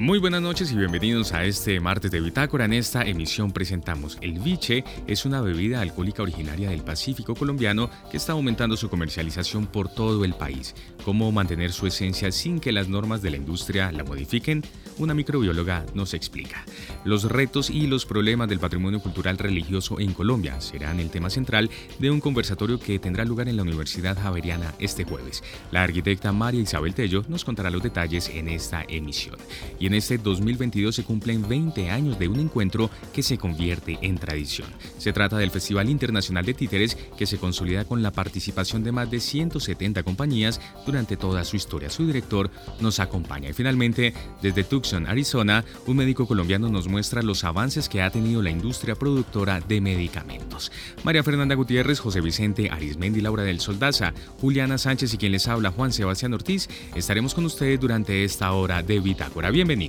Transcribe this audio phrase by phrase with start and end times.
[0.00, 2.64] Muy buenas noches y bienvenidos a este martes de Bitácora.
[2.64, 8.16] En esta emisión presentamos el biche, es una bebida alcohólica originaria del Pacífico colombiano que
[8.16, 10.74] está aumentando su comercialización por todo el país.
[11.04, 14.64] Cómo mantener su esencia sin que las normas de la industria la modifiquen,
[14.96, 16.64] una microbióloga nos explica.
[17.04, 21.68] Los retos y los problemas del patrimonio cultural religioso en Colombia serán el tema central
[21.98, 25.42] de un conversatorio que tendrá lugar en la Universidad Javeriana este jueves.
[25.72, 29.36] La arquitecta María Isabel Tello nos contará los detalles en esta emisión.
[29.78, 34.18] Y en este 2022 se cumplen 20 años de un encuentro que se convierte en
[34.18, 34.68] tradición.
[34.98, 39.10] Se trata del Festival Internacional de Títeres que se consolida con la participación de más
[39.10, 41.90] de 170 compañías durante toda su historia.
[41.90, 47.42] Su director nos acompaña y finalmente desde Tucson Arizona, un médico colombiano nos muestra los
[47.42, 50.70] avances que ha tenido la industria productora de medicamentos.
[51.02, 55.72] María Fernanda Gutiérrez, José Vicente Arismendi, Laura del Soldaza, Juliana Sánchez y quien les habla
[55.72, 59.50] Juan Sebastián Ortiz, estaremos con ustedes durante esta hora de Bitácora.
[59.50, 59.79] Bienvenidos.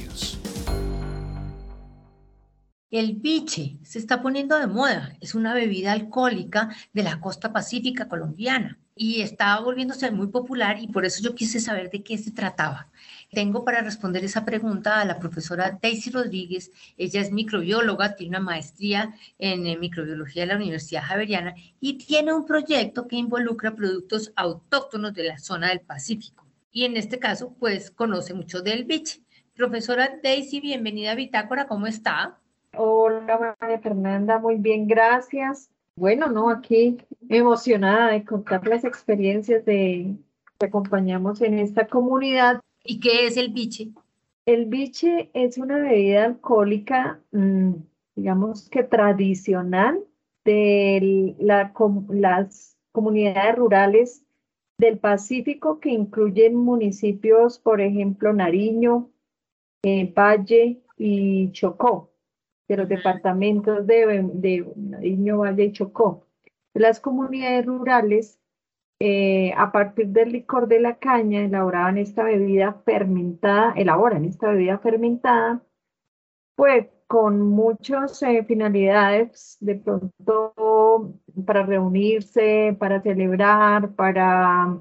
[2.92, 5.17] El biche se está poniendo de moda.
[5.20, 10.88] Es una bebida alcohólica de la costa pacífica colombiana y está volviéndose muy popular y
[10.88, 12.89] por eso yo quise saber de qué se trataba.
[13.31, 16.72] Tengo para responder esa pregunta a la profesora Daisy Rodríguez.
[16.97, 22.31] Ella es microbióloga, tiene una maestría en eh, microbiología de la Universidad Javeriana y tiene
[22.31, 26.45] un proyecto que involucra productos autóctonos de la zona del Pacífico.
[26.72, 29.22] Y en este caso, pues conoce mucho del biche.
[29.61, 32.39] Profesora Daisy, bienvenida a Bitácora, ¿cómo está?
[32.75, 35.69] Hola María Fernanda, muy bien, gracias.
[35.95, 36.97] Bueno, no, aquí
[37.29, 40.15] emocionada de contar las experiencias de
[40.57, 43.89] que acompañamos en esta comunidad ¿Y qué es el biche?
[44.47, 47.73] El biche es una bebida alcohólica, mm,
[48.15, 49.99] digamos que tradicional
[50.43, 51.71] de la,
[52.09, 54.25] las comunidades rurales
[54.79, 59.11] del Pacífico que incluyen municipios, por ejemplo, Nariño,
[59.84, 62.12] eh, Valle y Chocó,
[62.68, 66.28] de los departamentos de, de Nariño, Valle y Chocó.
[66.74, 68.42] Las comunidades rurales
[69.03, 74.78] eh, a partir del licor de la caña, elaboraban esta bebida fermentada, elaboran esta bebida
[74.78, 75.64] fermentada,
[76.56, 80.53] pues con muchas eh, finalidades, de pronto
[81.48, 84.78] para reunirse, para celebrar, para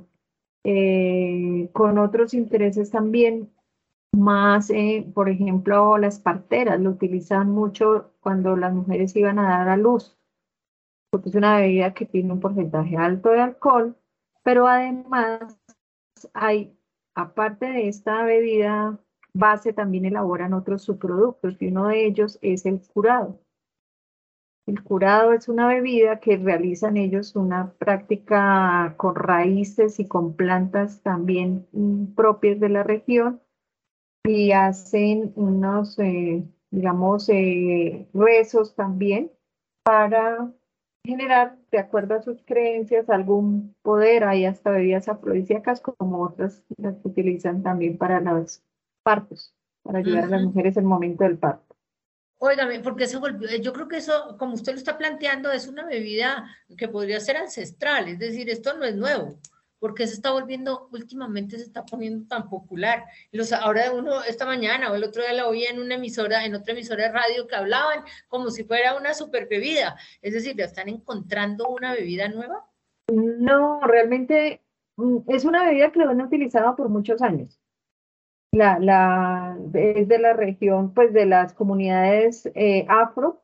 [0.65, 3.51] eh, con otros intereses también,
[4.13, 4.73] más,
[5.15, 10.17] por ejemplo, las parteras lo utilizaban mucho cuando las mujeres iban a dar a luz,
[11.11, 13.97] porque es una bebida que tiene un porcentaje alto de alcohol
[14.43, 15.59] pero además
[16.35, 16.77] hay,
[17.15, 18.99] aparte de esta bebida
[19.33, 23.41] base, también elaboran otros subproductos y uno de ellos es el curado.
[24.67, 31.03] El curado es una bebida que realizan ellos una práctica con raíces y con plantas
[31.03, 33.41] también mm, propias de la región
[34.25, 39.33] y hacen unos, eh, digamos, eh, rezos también
[39.83, 40.53] para
[41.05, 44.25] generar, de acuerdo a sus creencias, algún poder.
[44.25, 48.63] Hay hasta bebidas afrodisíacas como otras las que utilizan también para los
[49.03, 51.77] partos, para ayudar a las mujeres en el momento del parto.
[52.43, 55.85] Óigame, porque se volvió, yo creo que eso, como usted lo está planteando, es una
[55.85, 56.47] bebida
[56.79, 59.39] que podría ser ancestral, es decir, esto no es nuevo
[59.81, 63.05] porque se está volviendo, últimamente se está poniendo tan popular.
[63.33, 66.55] Los, ahora uno, esta mañana o el otro día la oía en una emisora, en
[66.55, 69.97] otra emisora de radio que hablaban como si fuera una super bebida.
[70.21, 72.67] Es decir, ¿ya están encontrando una bebida nueva?
[73.11, 74.61] No, realmente
[74.97, 77.59] mm, es una bebida que lo han utilizado por muchos años.
[78.53, 83.43] La, la, es de la región, pues de las comunidades eh, afro,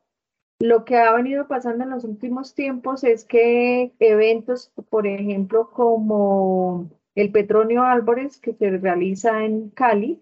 [0.59, 6.89] lo que ha venido pasando en los últimos tiempos es que eventos, por ejemplo, como
[7.15, 10.21] el Petronio Álvarez, que se realiza en Cali,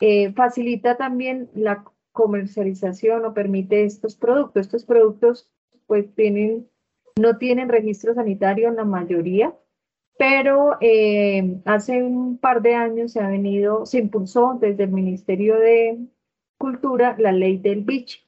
[0.00, 4.66] eh, facilita también la comercialización o permite estos productos.
[4.66, 5.48] Estos productos
[5.86, 6.68] pues tienen,
[7.20, 9.54] no tienen registro sanitario en la mayoría,
[10.18, 15.56] pero eh, hace un par de años se ha venido, se impulsó desde el Ministerio
[15.58, 15.98] de
[16.58, 18.25] Cultura la ley del biche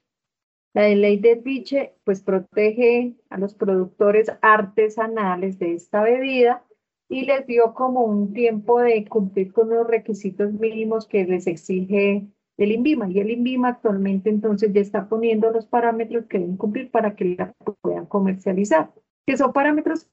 [0.78, 6.64] la ley del biche pues protege a los productores artesanales de esta bebida
[7.08, 12.28] y les dio como un tiempo de cumplir con los requisitos mínimos que les exige
[12.58, 13.10] el INVIMA.
[13.10, 17.34] Y el INVIMA actualmente entonces ya está poniendo los parámetros que deben cumplir para que
[17.36, 18.92] la puedan comercializar,
[19.26, 20.08] que son parámetros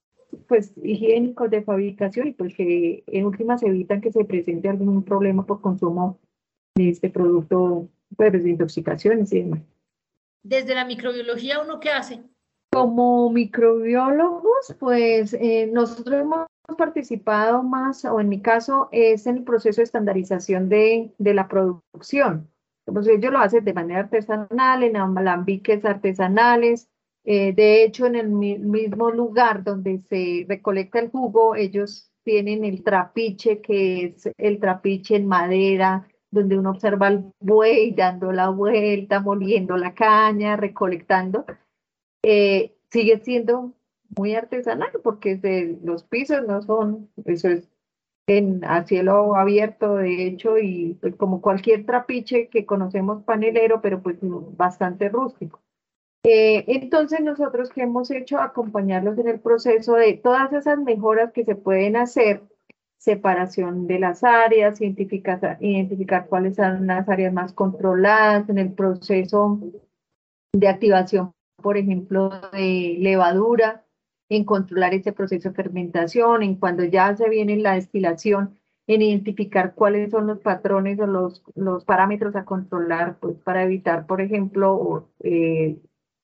[0.48, 5.46] pues higiénicos de fabricación y pues que en últimas evitan que se presente algún problema
[5.46, 6.20] por consumo
[6.76, 9.75] de este producto pues, de intoxicaciones y demás.
[10.46, 12.22] Desde la microbiología, ¿uno qué hace?
[12.72, 16.46] Como microbiólogos, pues eh, nosotros hemos
[16.78, 21.48] participado más, o en mi caso, es en el proceso de estandarización de, de la
[21.48, 22.48] producción.
[22.86, 26.90] Pues ellos lo hacen de manera artesanal, en alambiques artesanales.
[27.24, 32.84] Eh, de hecho, en el mismo lugar donde se recolecta el jugo, ellos tienen el
[32.84, 39.20] trapiche, que es el trapiche en madera, donde uno observa al buey dando la vuelta,
[39.20, 41.46] moliendo la caña, recolectando,
[42.24, 43.74] eh, sigue siendo
[44.16, 47.68] muy artesanal porque los pisos no son, eso es
[48.28, 54.02] en, a cielo abierto de hecho y pues, como cualquier trapiche que conocemos panelero, pero
[54.02, 55.62] pues bastante rústico.
[56.24, 61.46] Eh, entonces nosotros que hemos hecho acompañarlos en el proceso de todas esas mejoras que
[61.46, 62.42] se pueden hacer
[63.06, 69.60] separación de las áreas, identificar, identificar cuáles son las áreas más controladas en el proceso
[70.54, 71.32] de activación,
[71.62, 73.86] por ejemplo, de levadura,
[74.28, 79.76] en controlar ese proceso de fermentación, en cuando ya se viene la destilación, en identificar
[79.76, 85.10] cuáles son los patrones o los, los parámetros a controlar, pues para evitar, por ejemplo,
[85.20, 85.78] eh,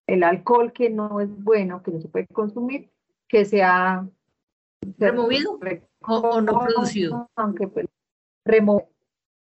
[0.08, 2.90] el alcohol que no es bueno, que no se puede consumir,
[3.28, 4.08] que sea
[4.98, 5.60] removido
[6.02, 7.30] o, no producido.
[7.36, 7.86] Aunque pues,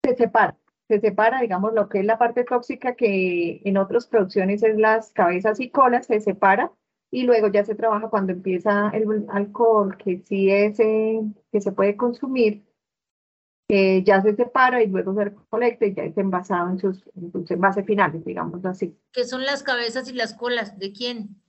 [0.03, 4.63] se separa, se separa, digamos, lo que es la parte tóxica que en otras producciones
[4.63, 6.71] es las cabezas y colas, se separa
[7.11, 11.21] y luego ya se trabaja cuando empieza el alcohol, que sí es, eh,
[11.51, 12.63] que se puede consumir,
[13.67, 17.31] eh, ya se separa y luego se recolecta y ya es envasado en sus, en
[17.31, 18.97] sus envases finales, digamos así.
[19.11, 20.77] ¿Qué son las cabezas y las colas?
[20.79, 21.39] ¿De quién?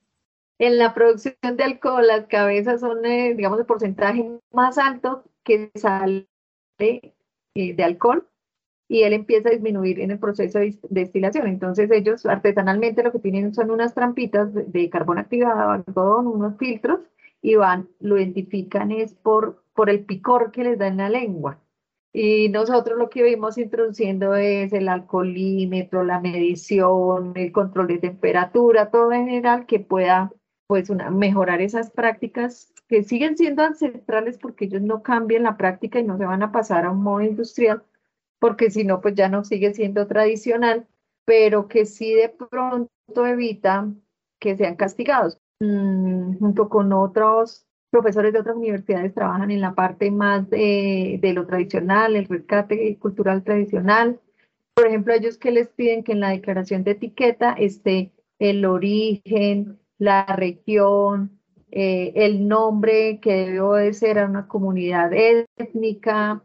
[0.60, 5.70] En la producción de alcohol, las cabezas son, eh, digamos, el porcentaje más alto que
[5.74, 6.28] sale
[6.78, 7.14] eh,
[7.54, 8.28] de alcohol
[8.86, 11.46] y él empieza a disminuir en el proceso de destilación.
[11.46, 17.00] Entonces ellos artesanalmente lo que tienen son unas trampitas de, carbón activado, algodón, unos filtros
[17.40, 21.58] y van, lo identifican es por, por el picor que les da en la lengua.
[22.12, 28.90] Y nosotros lo que vimos introduciendo es el alcoholímetro, la medición, el control de temperatura,
[28.90, 30.30] todo en general que pueda
[30.70, 35.98] pues una, mejorar esas prácticas que siguen siendo ancestrales porque ellos no cambian la práctica
[35.98, 37.82] y no se van a pasar a un modo industrial,
[38.38, 40.86] porque si no, pues ya no sigue siendo tradicional,
[41.24, 43.92] pero que sí de pronto evita
[44.38, 45.40] que sean castigados.
[45.58, 51.32] Mm, junto con otros profesores de otras universidades trabajan en la parte más de, de
[51.32, 54.20] lo tradicional, el rescate cultural tradicional.
[54.74, 59.80] Por ejemplo, ellos que les piden que en la declaración de etiqueta esté el origen,
[60.00, 61.38] la región,
[61.70, 66.42] eh, el nombre que debió de ser a una comunidad étnica,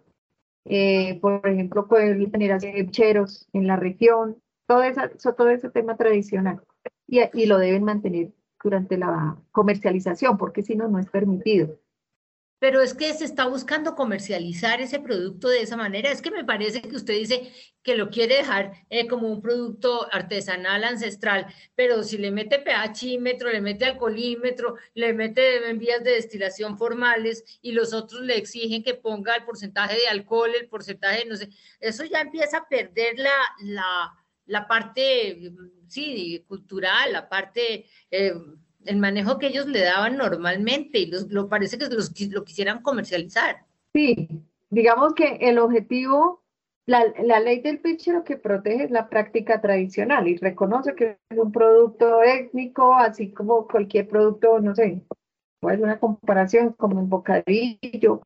[0.65, 2.59] eh, por ejemplo, pueden tener
[2.91, 4.37] cheros en la región,
[4.67, 6.61] todo, esa, todo ese tema tradicional.
[7.07, 8.31] Y, y lo deben mantener
[8.61, 11.79] durante la comercialización, porque si no, no es permitido
[12.59, 16.11] pero es que se está buscando comercializar ese producto de esa manera.
[16.11, 17.51] Es que me parece que usted dice
[17.83, 23.51] que lo quiere dejar eh, como un producto artesanal, ancestral, pero si le mete pHímetro,
[23.51, 28.83] le mete alcoholímetro, le mete en vías de destilación formales y los otros le exigen
[28.83, 31.49] que ponga el porcentaje de alcohol, el porcentaje, no sé,
[31.79, 34.13] eso ya empieza a perder la, la,
[34.45, 35.51] la parte,
[35.87, 37.85] sí, cultural, la parte...
[38.09, 38.33] Eh,
[38.85, 42.81] el manejo que ellos le daban normalmente y los, lo parece que los, lo quisieran
[42.81, 43.65] comercializar.
[43.93, 44.27] Sí,
[44.69, 46.43] digamos que el objetivo,
[46.85, 51.17] la, la ley del pitch lo que protege es la práctica tradicional y reconoce que
[51.29, 55.01] es un producto étnico, así como cualquier producto, no sé,
[55.59, 58.21] puede una comparación como un bocadillo.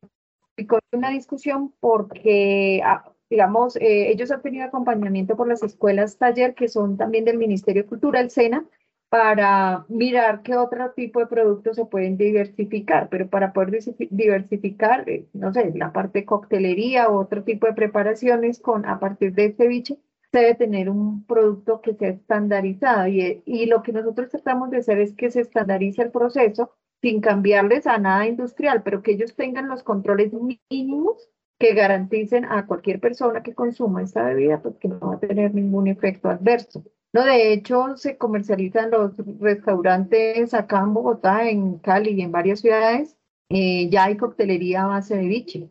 [0.56, 6.18] Y con una discusión porque, ah, digamos, eh, ellos han tenido acompañamiento por las escuelas
[6.18, 8.66] taller que son también del Ministerio de Cultura, el SENA,
[9.10, 15.28] para mirar qué otro tipo de productos se pueden diversificar, pero para poder diversificar, eh,
[15.34, 19.52] no sé, la parte de coctelería o otro tipo de preparaciones con, a partir de
[19.52, 19.98] ceviche,
[20.32, 24.78] se debe tener un producto que sea estandarizado y, y lo que nosotros tratamos de
[24.78, 29.34] hacer es que se estandarice el proceso sin cambiarles a nada industrial, pero que ellos
[29.34, 30.32] tengan los controles
[30.70, 35.20] mínimos que garanticen a cualquier persona que consuma esta bebida, pues que no va a
[35.20, 36.84] tener ningún efecto adverso.
[37.12, 42.60] No, de hecho, se comercializan los restaurantes acá en Bogotá, en Cali y en varias
[42.60, 43.16] ciudades.
[43.48, 45.70] Eh, ya hay coctelería a base de biche.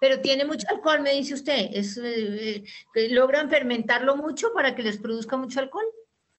[0.00, 1.70] Pero tiene mucho alcohol, me dice usted.
[1.72, 2.64] Es, eh,
[2.94, 5.86] eh, ¿Logran fermentarlo mucho para que les produzca mucho alcohol?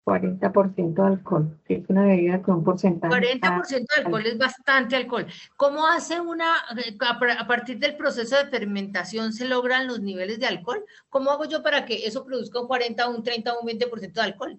[0.08, 3.14] 40% de alcohol, es una bebida con un porcentaje.
[3.14, 5.28] 40% de alcohol es bastante alcohol.
[5.58, 10.86] ¿Cómo hace una, a partir del proceso de fermentación se logran los niveles de alcohol?
[11.10, 14.58] ¿Cómo hago yo para que eso produzca un 40, un 30, un 20% de alcohol?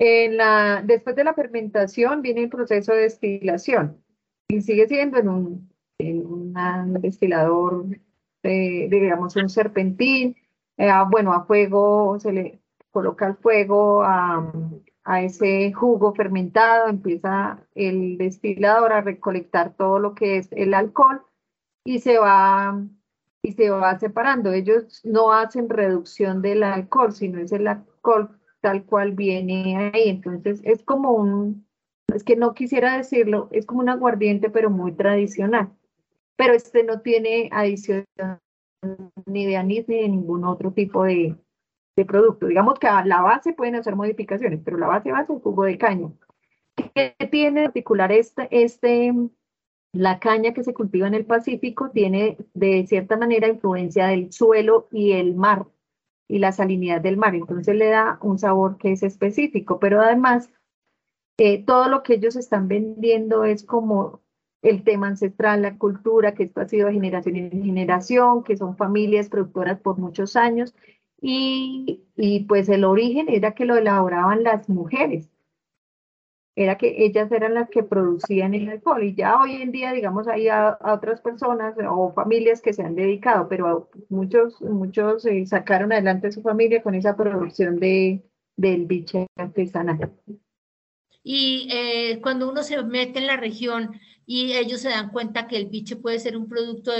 [0.00, 4.02] En la, después de la fermentación viene el proceso de destilación
[4.48, 6.54] y sigue siendo en un, en un
[7.00, 7.84] destilador,
[8.42, 10.34] de, digamos, un serpentín.
[10.76, 14.52] Eh, bueno, a fuego se le coloca el fuego a,
[15.08, 21.22] a ese jugo fermentado, empieza el destilador a recolectar todo lo que es el alcohol
[21.82, 22.78] y se va
[23.42, 24.52] y se va separando.
[24.52, 30.10] Ellos no hacen reducción del alcohol, sino es el alcohol tal cual viene ahí.
[30.10, 31.66] Entonces es como un,
[32.14, 35.70] es que no quisiera decirlo, es como un aguardiente, pero muy tradicional.
[36.36, 38.04] Pero este no tiene adición
[39.24, 41.34] ni de anís ni de ningún otro tipo de,
[41.98, 42.46] de producto.
[42.46, 45.78] Digamos que a la base pueden hacer modificaciones, pero la base a ser jugo de
[45.78, 46.10] caña.
[46.94, 49.12] ¿Qué tiene en particular este, este,
[49.92, 51.90] la caña que se cultiva en el Pacífico?
[51.90, 55.66] Tiene de cierta manera influencia del suelo y el mar
[56.28, 60.50] y la salinidad del mar, entonces le da un sabor que es específico, pero además
[61.38, 64.20] eh, todo lo que ellos están vendiendo es como
[64.60, 69.30] el tema ancestral, la cultura, que esto ha sido generación en generación, que son familias
[69.30, 70.74] productoras por muchos años
[71.20, 75.30] y, y, pues el origen era que lo elaboraban las mujeres,
[76.58, 80.26] era que ellas eran las que producían el alcohol y ya hoy en día, digamos,
[80.26, 85.92] hay a, otras personas o familias que se han dedicado, pero muchos, muchos eh, sacaron
[85.92, 88.24] adelante su familia con esa producción de,
[88.56, 90.12] del biche artesanal.
[91.22, 93.92] Y eh, cuando uno se mete en la región
[94.26, 96.90] y ellos se dan cuenta que el biche puede ser un producto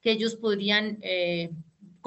[0.00, 1.50] que ellos podrían eh,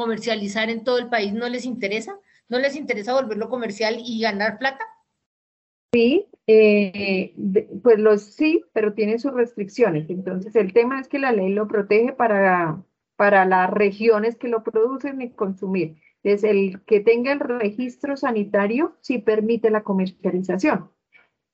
[0.02, 2.18] comercializar en todo el país, ¿no les interesa?
[2.50, 4.84] ¿No les interesa volverlo comercial y ganar plata?
[5.94, 7.34] Sí, eh,
[7.84, 10.10] pues los sí, pero tiene sus restricciones.
[10.10, 12.84] Entonces el tema es que la ley lo protege para,
[13.16, 15.98] para las regiones que lo producen y consumir.
[16.24, 20.90] Es el que tenga el registro sanitario sí permite la comercialización.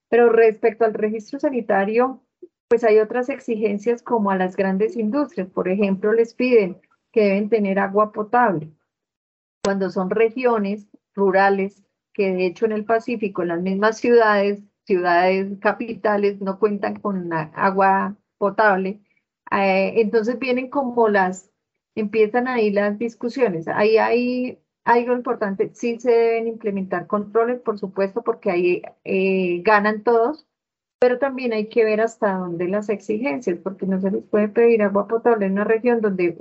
[0.10, 2.24] Pero respecto al registro sanitario,
[2.70, 5.50] pues hay otras exigencias como a las grandes industrias.
[5.50, 6.78] Por ejemplo, les piden
[7.18, 8.72] que deben tener agua potable.
[9.64, 11.84] Cuando son regiones rurales,
[12.14, 17.34] que de hecho en el Pacífico, en las mismas ciudades, ciudades capitales, no cuentan con
[17.34, 19.02] agua potable,
[19.50, 21.50] eh, entonces vienen como las,
[21.96, 23.68] empiezan ahí las discusiones.
[23.68, 30.04] Ahí hay algo importante, sí se deben implementar controles, por supuesto, porque ahí eh, ganan
[30.04, 30.46] todos,
[31.00, 34.84] pero también hay que ver hasta dónde las exigencias, porque no se les puede pedir
[34.84, 36.38] agua potable en una región donde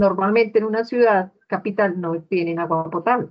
[0.00, 3.28] normalmente en una ciudad capital no tienen agua potable.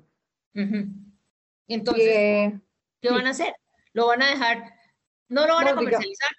[1.67, 2.59] Entonces, eh,
[3.01, 3.55] ¿qué van a hacer?
[3.93, 4.73] ¿Lo van a dejar?
[5.27, 6.29] ¿No lo van a comercializar?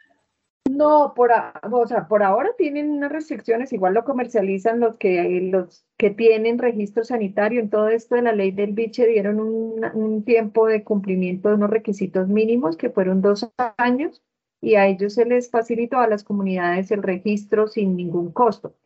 [0.71, 1.31] no, por,
[1.71, 6.59] o sea, por ahora tienen unas restricciones, igual lo comercializan los que, los que tienen
[6.59, 7.61] registro sanitario.
[7.61, 11.57] En todo esto de la ley del biche dieron un, un tiempo de cumplimiento de
[11.57, 14.23] unos requisitos mínimos que fueron dos años
[14.61, 18.77] y a ellos se les facilitó a las comunidades el registro sin ningún costo.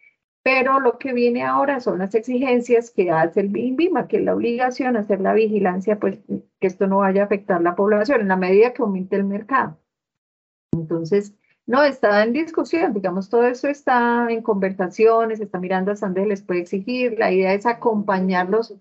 [0.44, 4.34] Pero lo que viene ahora son las exigencias que hace el BIMBIMA, que es la
[4.34, 6.20] obligación a hacer la vigilancia, pues
[6.60, 9.78] que esto no vaya a afectar la población en la medida que aumente el mercado.
[10.72, 11.34] Entonces,
[11.66, 16.42] no, está en discusión, digamos, todo eso está en conversaciones, está mirando hasta dónde les
[16.42, 17.18] puede exigir.
[17.18, 18.74] La idea es acompañarlos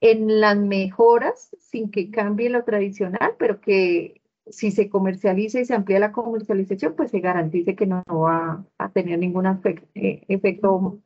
[0.00, 5.74] en las mejoras sin que cambie lo tradicional, pero que si se comercializa y se
[5.74, 9.46] amplía la comercialización, pues se garantice que no, va a tener ningún
[9.94, 11.00] eh, efecto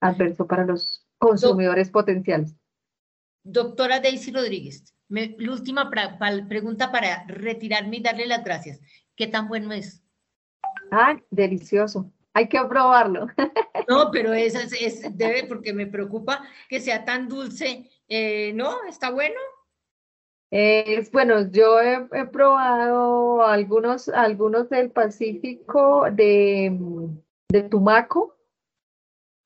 [0.00, 2.54] adverso para los consumidores potenciales.
[3.42, 5.90] Doctora Daisy Rodríguez, la última
[6.48, 8.80] pregunta para retirarme y darle las gracias.
[9.16, 10.02] ¿Qué tan bueno es?
[10.90, 12.10] Ah, delicioso.
[12.32, 13.28] Hay que probarlo.
[13.86, 17.90] No, pero esa es, debe porque me preocupa que sea tan dulce.
[18.08, 18.82] Eh, ¿No?
[18.88, 19.34] ¿Está bueno?
[20.50, 26.78] Es, bueno, yo he, probado algunos, algunos del Pacífico de,
[27.48, 28.36] de Tumaco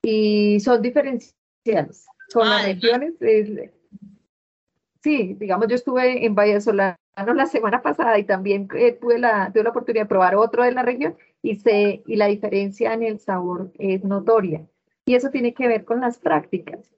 [0.03, 2.05] y son diferenciales.
[2.29, 3.15] Son las regiones.
[5.01, 6.97] sí, digamos, yo estuve en Valle Solano
[7.35, 10.71] la semana pasada y también eh, tuve, la, tuve la oportunidad de probar otro de
[10.71, 14.67] la región y, sé, y la diferencia en el sabor es notoria.
[15.05, 16.91] Y eso tiene que ver con las prácticas.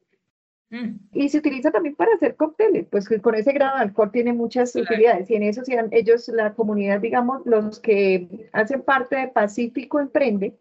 [0.72, 0.96] Mm.
[1.12, 4.74] Y se utiliza también para hacer cócteles, pues con ese grado de alcohol tiene muchas
[4.74, 10.00] utilidades y en eso sí, ellos, la comunidad, digamos, los que hacen parte de Pacífico
[10.00, 10.58] Emprende,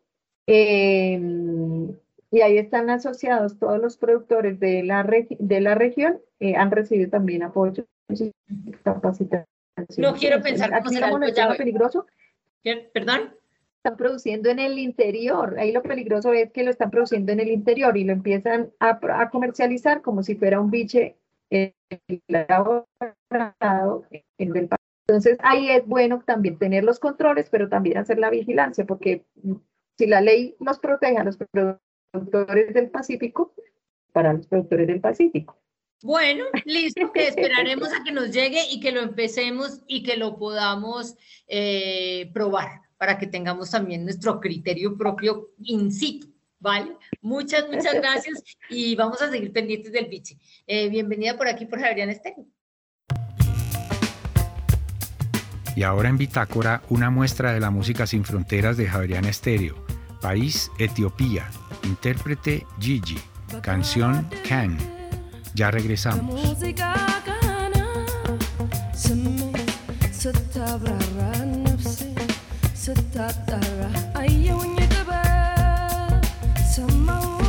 [0.46, 1.94] em,
[2.32, 7.08] y ahí están asociados todos los productores de la, de la región, eh, han recibido
[7.08, 7.86] también apoyo
[8.82, 9.46] capacitación.
[9.98, 12.06] No quiero pensar cómo será el peligroso.
[12.92, 13.34] ¿Perdón?
[13.82, 15.56] Están produciendo en el interior.
[15.58, 19.30] Ahí lo peligroso es que lo están produciendo en el interior y lo empiezan a,
[19.30, 21.16] comercializar como si fuera un biche
[21.48, 22.86] elaborado
[24.10, 24.80] en el país.
[25.08, 29.54] Entonces, ahí es bueno también tener los controles, pero también hacer la vigilancia, porque mm,
[29.96, 33.54] si la ley nos protege a los productores del Pacífico,
[34.12, 35.58] para los productores del Pacífico.
[36.02, 40.36] Bueno, listo, que esperaremos a que nos llegue y que lo empecemos y que lo
[40.36, 41.16] podamos
[41.48, 46.28] eh, probar para que tengamos también nuestro criterio propio in situ.
[46.58, 46.98] ¿Vale?
[47.22, 50.36] Muchas, muchas gracias y vamos a seguir pendientes del biche.
[50.66, 52.44] Eh, bienvenida por aquí por Javier Estéreo.
[55.74, 59.82] Y ahora en Bitácora, una muestra de la música sin fronteras de Javerian Estéreo.
[60.20, 61.48] País Etiopía.
[61.84, 63.16] Intérprete Gigi.
[63.62, 64.76] Canción Can.
[65.54, 66.38] Ya regresamos.
[72.90, 73.86] sa tatara
[74.18, 75.22] ayaw niya diba
[76.58, 77.39] sa mga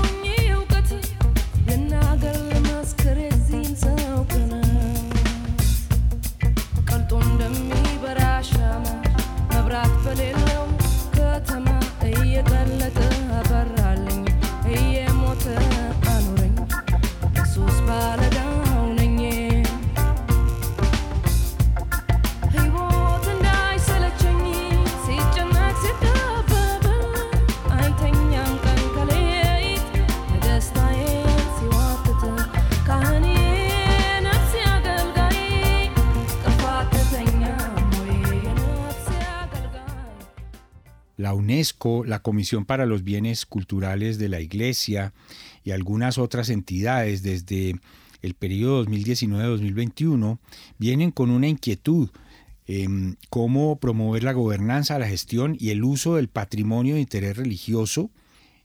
[41.21, 45.13] la UNESCO, la Comisión para los Bienes Culturales de la Iglesia
[45.63, 47.75] y algunas otras entidades desde
[48.21, 50.39] el periodo 2019-2021
[50.77, 52.09] vienen con una inquietud
[52.67, 58.09] en cómo promover la gobernanza, la gestión y el uso del patrimonio de interés religioso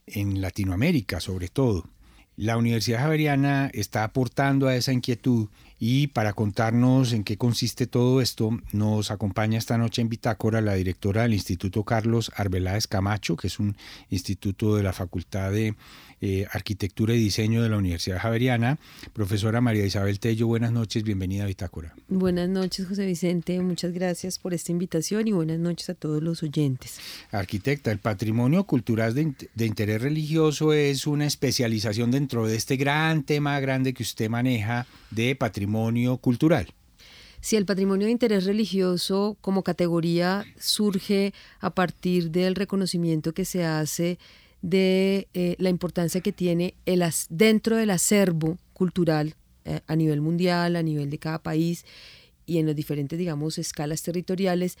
[0.05, 1.89] en Latinoamérica sobre todo.
[2.35, 5.49] La Universidad Javeriana está aportando a esa inquietud
[5.79, 10.73] y para contarnos en qué consiste todo esto, nos acompaña esta noche en Bitácora la
[10.73, 13.75] directora del Instituto Carlos Arbeláez Camacho, que es un
[14.09, 15.75] instituto de la Facultad de
[16.19, 18.79] eh, Arquitectura y Diseño de la Universidad Javeriana.
[19.13, 21.93] Profesora María Isabel Tello, buenas noches, bienvenida a Bitácora.
[22.07, 26.41] Buenas noches, José Vicente, muchas gracias por esta invitación y buenas noches a todos los
[26.41, 26.99] oyentes.
[27.31, 33.21] Arquitecta, el patrimonio cultural de, de interés religioso es una especialización dentro de este gran
[33.21, 35.66] tema grande que usted maneja de patrimonio
[36.21, 36.67] cultural.
[37.39, 43.63] Si el patrimonio de interés religioso como categoría surge a partir del reconocimiento que se
[43.63, 44.17] hace
[44.61, 46.73] de eh, la importancia que tiene
[47.29, 51.85] dentro del acervo cultural eh, a nivel mundial, a nivel de cada país
[52.45, 54.77] y en las diferentes, digamos, escalas territoriales,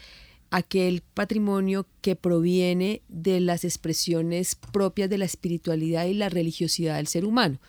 [0.49, 7.07] aquel patrimonio que proviene de las expresiones propias de la espiritualidad y la religiosidad del
[7.07, 7.59] ser humano.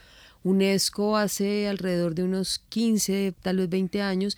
[0.44, 4.36] UNESCO hace alrededor de unos 15, tal vez 20 años,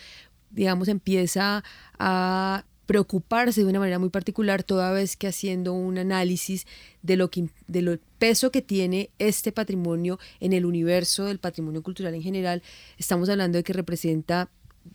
[0.51, 1.63] digamos, empieza
[1.99, 6.67] a preocuparse de una manera muy particular toda vez que haciendo un análisis
[7.03, 11.85] de lo que de lo peso que tiene este patrimonio en el universo del patrimonio
[11.85, 12.65] cultural en general,
[12.99, 14.51] estamos hablando de que representa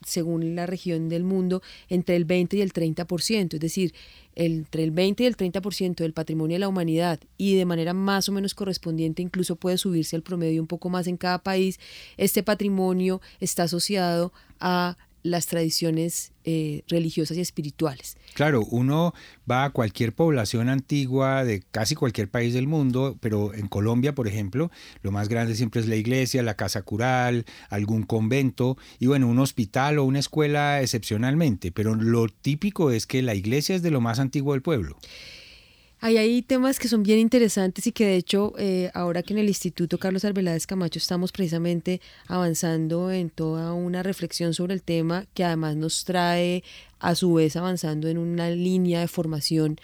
[0.05, 3.93] según la región del mundo, entre el 20 y el 30%, es decir,
[4.35, 8.29] entre el 20 y el 30% del patrimonio de la humanidad y de manera más
[8.29, 11.79] o menos correspondiente incluso puede subirse al promedio un poco más en cada país,
[12.17, 18.15] este patrimonio está asociado a las tradiciones eh, religiosas y espirituales.
[18.35, 19.15] Claro, uno
[19.49, 24.27] va a cualquier población antigua de casi cualquier país del mundo, pero en Colombia, por
[24.27, 24.69] ejemplo,
[25.01, 29.39] lo más grande siempre es la iglesia, la casa cural, algún convento y bueno, un
[29.39, 34.01] hospital o una escuela excepcionalmente, pero lo típico es que la iglesia es de lo
[34.01, 34.95] más antiguo del pueblo.
[36.01, 39.47] Hay temas que son bien interesantes y que de hecho eh, ahora que en el
[39.47, 45.43] Instituto Carlos Arbeláez Camacho estamos precisamente avanzando en toda una reflexión sobre el tema que
[45.43, 46.63] además nos trae
[46.99, 49.79] a su vez avanzando en una línea de formación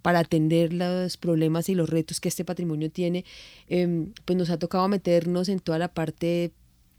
[0.00, 3.24] para atender los problemas y los retos que este patrimonio tiene,
[3.68, 6.52] em, pues nos ha tocado meternos en toda la parte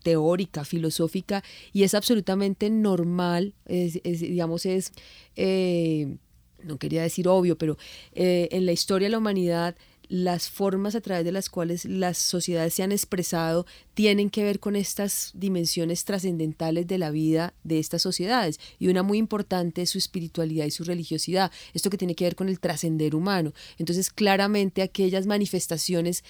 [0.03, 1.43] teórica, filosófica,
[1.73, 4.91] y es absolutamente normal, digamos, es...
[5.35, 6.17] Eh,
[6.63, 7.77] no quería decir obvio, pero
[8.13, 9.75] eh, en la historia de la humanidad
[10.09, 14.59] las formas a través de las cuales las sociedades se han expresado tienen que ver
[14.59, 18.59] con estas dimensiones trascendentales de la vida de estas sociedades.
[18.79, 22.35] Y una muy importante es su espiritualidad y su religiosidad, esto que tiene que ver
[22.35, 23.53] con el trascender humano.
[23.77, 26.23] Entonces, claramente aquellas manifestaciones,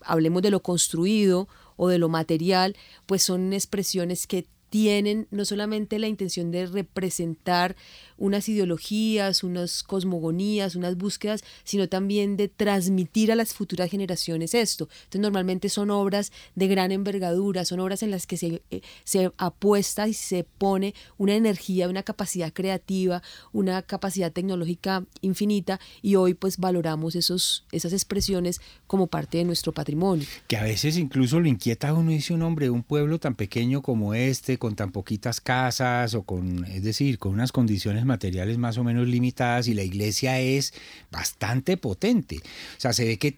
[0.00, 6.00] hablemos de lo construido o de lo material, pues son expresiones que tienen no solamente
[6.00, 7.76] la intención de representar
[8.18, 14.88] unas ideologías, unas cosmogonías, unas búsquedas, sino también de transmitir a las futuras generaciones esto.
[15.04, 19.30] Entonces normalmente son obras de gran envergadura, son obras en las que se, eh, se
[19.38, 26.34] apuesta y se pone una energía, una capacidad creativa, una capacidad tecnológica infinita y hoy
[26.34, 30.26] pues valoramos esos, esas expresiones como parte de nuestro patrimonio.
[30.48, 33.80] Que a veces incluso lo inquieta a uno, dice un hombre, un pueblo tan pequeño
[33.82, 38.78] como este, con tan poquitas casas o con, es decir, con unas condiciones materiales más
[38.78, 40.72] o menos limitadas y la iglesia es
[41.12, 42.38] bastante potente.
[42.38, 43.36] O sea, se ve que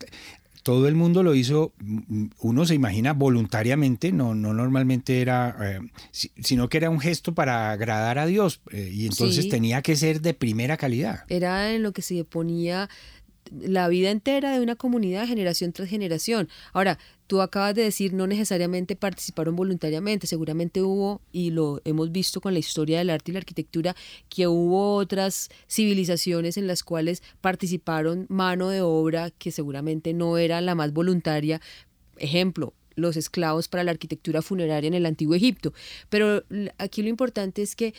[0.63, 1.73] todo el mundo lo hizo,
[2.39, 5.81] uno se imagina voluntariamente, no, no normalmente era, eh,
[6.13, 10.21] sino que era un gesto para agradar a Dios eh, y entonces tenía que ser
[10.21, 11.25] de primera calidad.
[11.29, 12.89] Era en lo que se ponía
[13.51, 16.49] la vida entera de una comunidad generación tras generación.
[16.73, 22.41] Ahora, tú acabas de decir no necesariamente participaron voluntariamente, seguramente hubo, y lo hemos visto
[22.41, 23.97] con la historia del arte y la arquitectura,
[24.29, 30.61] que hubo otras civilizaciones en las cuales participaron mano de obra que seguramente no era
[30.61, 31.61] la más voluntaria.
[32.19, 35.73] Ejemplo, los esclavos para la arquitectura funeraria en el antiguo Egipto.
[36.09, 36.43] Pero
[36.79, 37.95] aquí lo importante es que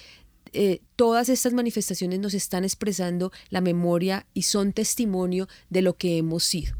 [0.53, 6.17] eh, todas estas manifestaciones nos están expresando la memoria y son testimonio de lo que
[6.17, 6.75] hemos sido.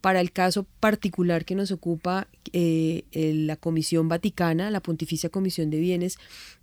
[0.00, 5.80] Para el caso particular que nos ocupa eh, la Comisión Vaticana, la Pontificia Comisión de
[5.80, 6.18] Bienes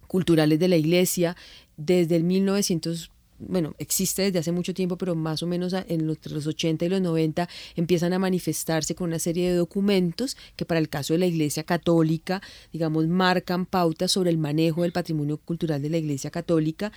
[0.08, 1.36] Culturales de la Iglesia,
[1.78, 6.18] desde el 1900 bueno, existe desde hace mucho tiempo, pero más o menos en los,
[6.26, 10.80] los 80 y los 90 empiezan a manifestarse con una serie de documentos que para
[10.80, 15.82] el caso de la Iglesia Católica, digamos, marcan pautas sobre el manejo del patrimonio cultural
[15.82, 16.92] de la Iglesia Católica.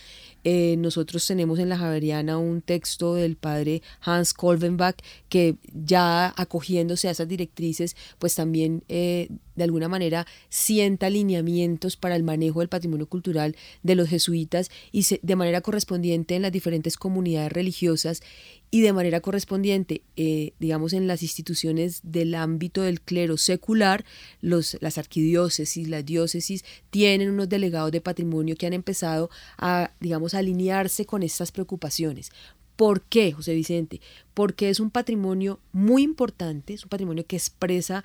[0.45, 4.97] Eh, nosotros tenemos en la Javeriana un texto del padre Hans Kolvenbach
[5.29, 12.17] que ya acogiéndose a esas directrices, pues también eh, de alguna manera sienta alineamientos para
[12.17, 16.97] el manejo del patrimonio cultural de los jesuitas y de manera correspondiente en las diferentes
[16.97, 18.23] comunidades religiosas
[18.71, 24.05] y de manera correspondiente, eh, digamos, en las instituciones del ámbito del clero secular,
[24.41, 30.35] los, las arquidiócesis, las diócesis, tienen unos delegados de patrimonio que han empezado a, digamos,
[30.35, 32.31] alinearse con estas preocupaciones.
[32.77, 34.01] ¿Por qué, José Vicente?
[34.35, 38.05] Porque es un patrimonio muy importante, es un patrimonio que expresa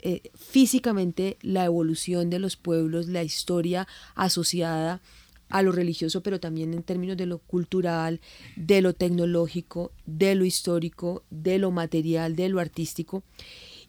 [0.00, 5.00] eh, físicamente la evolución de los pueblos, la historia asociada
[5.48, 8.20] a lo religioso, pero también en términos de lo cultural,
[8.56, 13.22] de lo tecnológico, de lo histórico, de lo material, de lo artístico.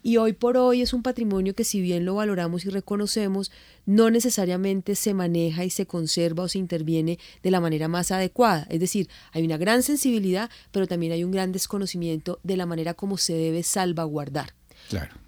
[0.02, 3.52] Y hoy por hoy es un patrimonio que si bien lo valoramos y reconocemos,
[3.84, 8.66] no necesariamente se maneja y se conserva o se interviene de la manera más adecuada.
[8.70, 12.94] Es decir, hay una gran sensibilidad, pero también hay un gran desconocimiento de la manera
[12.94, 14.54] como se debe salvaguardar.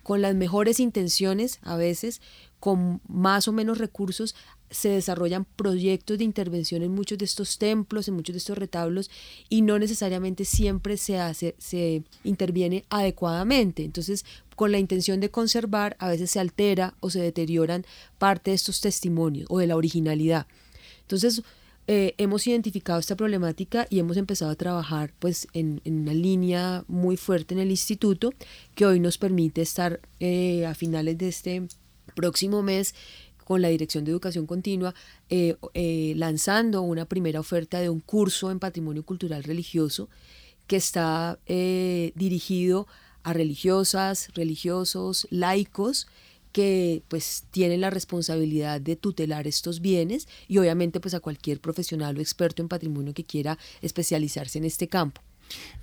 [0.03, 2.21] Con las mejores intenciones, a veces,
[2.59, 4.35] con más o menos recursos,
[4.72, 9.11] se desarrollan proyectos de intervención en muchos de estos templos, en muchos de estos retablos,
[9.48, 13.85] y no necesariamente siempre se hace, se interviene adecuadamente.
[13.85, 14.24] Entonces,
[14.56, 17.85] con la intención de conservar, a veces se altera o se deterioran
[18.18, 20.46] parte de estos testimonios o de la originalidad.
[21.02, 21.42] Entonces,
[21.88, 27.16] eh, hemos identificado esta problemática y hemos empezado a trabajar pues en, una línea muy
[27.16, 28.32] fuerte en el instituto
[28.76, 31.62] que hoy nos permite estar eh, a finales de este
[32.14, 32.94] próximo mes
[33.44, 34.94] con la Dirección de Educación Continua
[35.28, 40.09] eh, lanzando una primera oferta de un curso en patrimonio cultural religioso
[40.66, 42.87] que está dirigido
[43.22, 46.07] a religiosas, religiosos, laicos,
[46.52, 52.16] que pues tienen la responsabilidad de tutelar estos bienes y obviamente pues a cualquier profesional
[52.16, 55.22] o experto en patrimonio que quiera especializarse en este campo.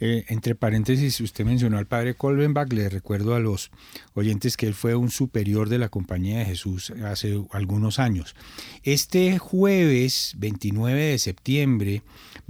[0.02, 3.70] Eh, entre paréntesis, usted mencionó al padre Colbenbach, le recuerdo a los
[4.14, 8.36] oyentes que él fue un superior de la Compañía de Jesús hace algunos años.
[8.84, 12.02] Este jueves 29 de septiembre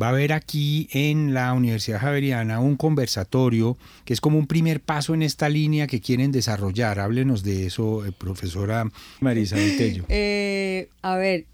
[0.02, 4.80] va a haber aquí en la Universidad Javeriana un conversatorio que es como un primer
[4.80, 7.00] paso en esta línea que quieren desarrollar.
[7.00, 8.90] Háblenos de eso, eh, profesora
[9.22, 10.06] Marisa Vitello.
[10.08, 11.46] Eh, a ver,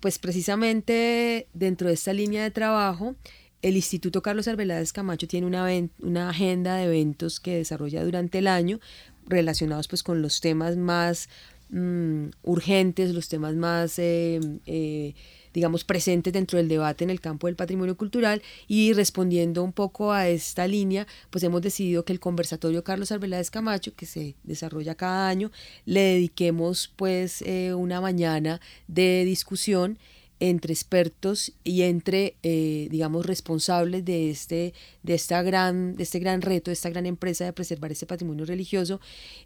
[0.00, 3.14] pues precisamente dentro de esta línea de trabajo,
[3.64, 8.78] el Instituto Carlos Arbeláez Camacho tiene una, agenda de eventos que desarrolla durante el año
[9.26, 11.30] relacionados pues con los temas más
[11.70, 15.14] mm, urgentes, los temas más, eh, eh,
[15.54, 18.42] digamos, presentes dentro del debate en el campo del patrimonio cultural.
[18.68, 23.50] Y respondiendo un poco a esta línea, pues hemos decidido que el conversatorio Carlos Arbeláez
[23.50, 25.50] Camacho, que se desarrolla cada año,
[25.86, 29.98] le dediquemos pues eh, una mañana de discusión
[30.40, 36.42] entre expertos y entre, eh, digamos, responsables de este, de, esta gran, de este gran
[36.42, 39.00] reto, de esta gran empresa de preservar este patrimonio religioso.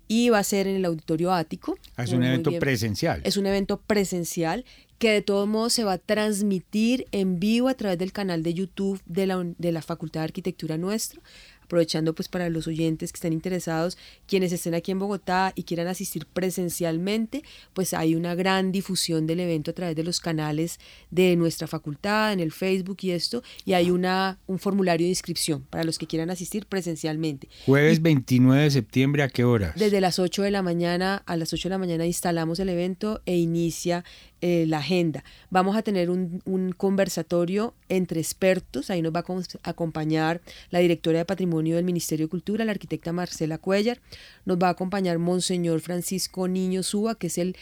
[0.09, 1.79] Y va a ser en el Auditorio Ático.
[1.97, 3.21] Ah, es un evento presencial.
[3.25, 4.65] Es un evento presencial
[4.99, 8.55] que de todos modos se va a transmitir en vivo a través del canal de
[8.55, 11.23] YouTube de la, de la Facultad de Arquitectura nuestro
[11.69, 15.87] aprovechando pues para los oyentes que están interesados, quienes estén aquí en Bogotá y quieran
[15.87, 17.43] asistir presencialmente,
[17.75, 22.33] pues hay una gran difusión del evento a través de los canales de nuestra facultad,
[22.33, 26.07] en el Facebook y esto, y hay una, un formulario de inscripción para los que
[26.07, 27.49] quieran asistir presencialmente.
[27.67, 29.75] Jueves 29 de septiembre, ¿a qué horas?
[29.77, 33.21] Desde las 8 de la mañana, a las 8 de la mañana instalamos el evento
[33.27, 34.05] e inicia
[34.41, 35.25] eh, la agenda.
[35.51, 36.43] Vamos a tener un,
[36.77, 42.31] conversatorio entre expertos, ahí nos va a acompañar la directora de Patrimonio del Ministerio de
[42.31, 44.01] Cultura, la arquitecta Marcela Cuellar,
[44.45, 47.57] nos va a acompañar Monseñor Francisco Niño Suba, que es el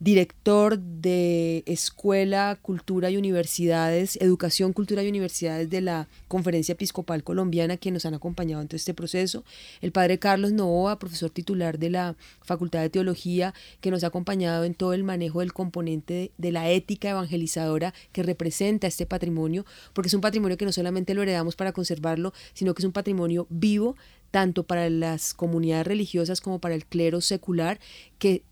[0.00, 7.76] director de Escuela, Cultura y Universidades, Educación, Cultura y Universidades de la Conferencia Episcopal Colombiana,
[7.76, 9.44] que nos han acompañado en todo este proceso,
[9.82, 14.64] el padre Carlos Novoa, profesor titular de la Facultad de Teología, que nos ha acompañado
[14.64, 20.08] en todo el manejo del componente de la ética evangelizadora que representa este patrimonio, porque
[20.08, 23.46] es un patrimonio que no solamente lo heredamos para conservarlo, sino que es un patrimonio
[23.50, 23.96] vivo
[24.30, 27.80] tanto para las comunidades religiosas como para el clero secular,
[28.18, 28.44] que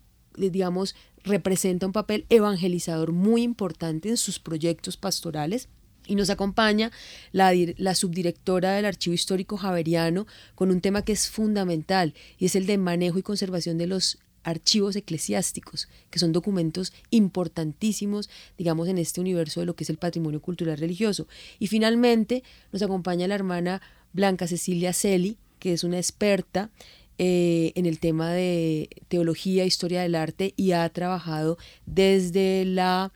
[0.47, 5.69] digamos, representa un papel evangelizador muy importante en sus proyectos pastorales.
[6.07, 6.91] Y nos acompaña
[7.31, 12.55] la, la, subdirectora del Archivo Histórico Javeriano con un tema que es fundamental y es
[12.55, 18.97] el de manejo y conservación de los archivos eclesiásticos, que son documentos importantísimos, digamos, en
[18.97, 21.27] este universo de lo que es el patrimonio cultural religioso.
[21.59, 23.81] Y finalmente nos acompaña la hermana
[24.13, 26.71] Blanca Cecilia Celi, que es una experta
[27.19, 33.11] eh, en el tema de teología, historia del arte y ha trabajado desde la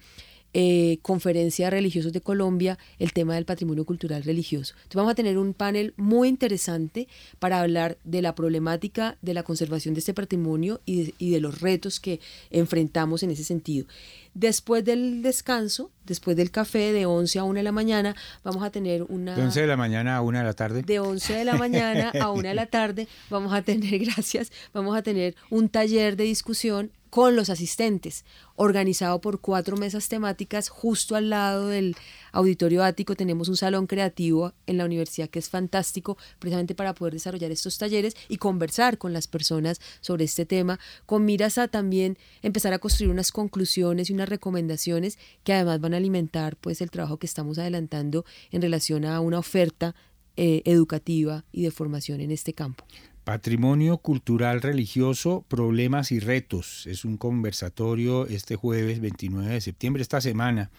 [0.54, 4.74] eh, Conferencia de Religiosos de Colombia el tema del patrimonio cultural religioso.
[4.76, 7.08] Entonces vamos a tener un panel muy interesante
[7.40, 11.62] para hablar de la problemática de la conservación de este patrimonio y y de los
[11.62, 13.88] retos que enfrentamos en ese sentido.
[14.34, 18.72] Después del descanso, después del café de 11 a 1 de la mañana, vamos a
[18.72, 19.36] tener una...
[19.36, 20.82] De 11 de la mañana a 1 de la tarde.
[20.82, 24.98] De 11 de la mañana a 1 de la tarde vamos a tener, gracias, vamos
[24.98, 31.16] a tener un taller de discusión con los asistentes, organizado por cuatro mesas temáticas justo
[31.16, 31.96] al lado del
[32.32, 33.14] auditorio ático.
[33.14, 37.78] Tenemos un salón creativo en la universidad que es fantástico precisamente para poder desarrollar estos
[37.78, 42.80] talleres y conversar con las personas sobre este tema, con miras a también empezar a
[42.80, 47.28] construir unas conclusiones y unas recomendaciones que además van a alimentar pues el trabajo que
[47.28, 49.94] estamos adelantando en relación a una oferta
[50.36, 52.88] eh, educativa y de formación en este campo.
[53.24, 56.86] Patrimonio Cultural Religioso, Problemas y Retos.
[56.88, 60.72] Es un conversatorio este jueves 29 de septiembre, esta semana.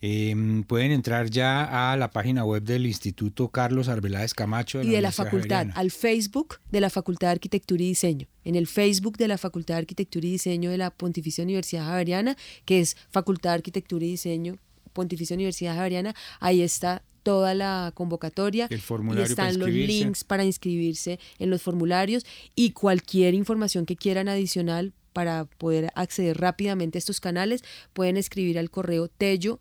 [0.00, 4.80] Em, pueden entrar ya a la página web del Instituto Carlos Arbeláez Camacho.
[4.80, 8.28] y de la facultad, al Facebook de la Facultad de Arquitectura y Diseño.
[8.44, 12.36] En el Facebook de la Facultad de Arquitectura y Diseño de la Pontificia Universidad Javeriana,
[12.64, 14.58] que es Facultad de Arquitectura y Diseño
[14.92, 21.50] Pontificia Universidad Javeriana, ahí está toda la convocatoria y están los links para inscribirse en
[21.50, 27.64] los formularios y cualquier información que quieran adicional para poder acceder rápidamente a estos canales
[27.92, 29.60] pueden escribir al correo tello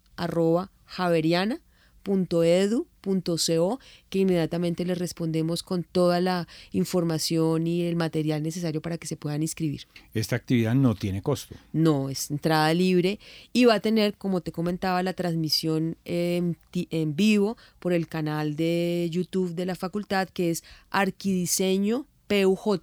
[0.85, 1.59] javeriana
[2.07, 9.07] .edu.co que inmediatamente les respondemos con toda la información y el material necesario para que
[9.07, 9.87] se puedan inscribir.
[10.13, 11.55] Esta actividad no tiene costo.
[11.73, 13.19] No, es entrada libre
[13.53, 18.55] y va a tener, como te comentaba, la transmisión en, en vivo por el canal
[18.55, 22.79] de YouTube de la facultad que es Arquidiseño PUJ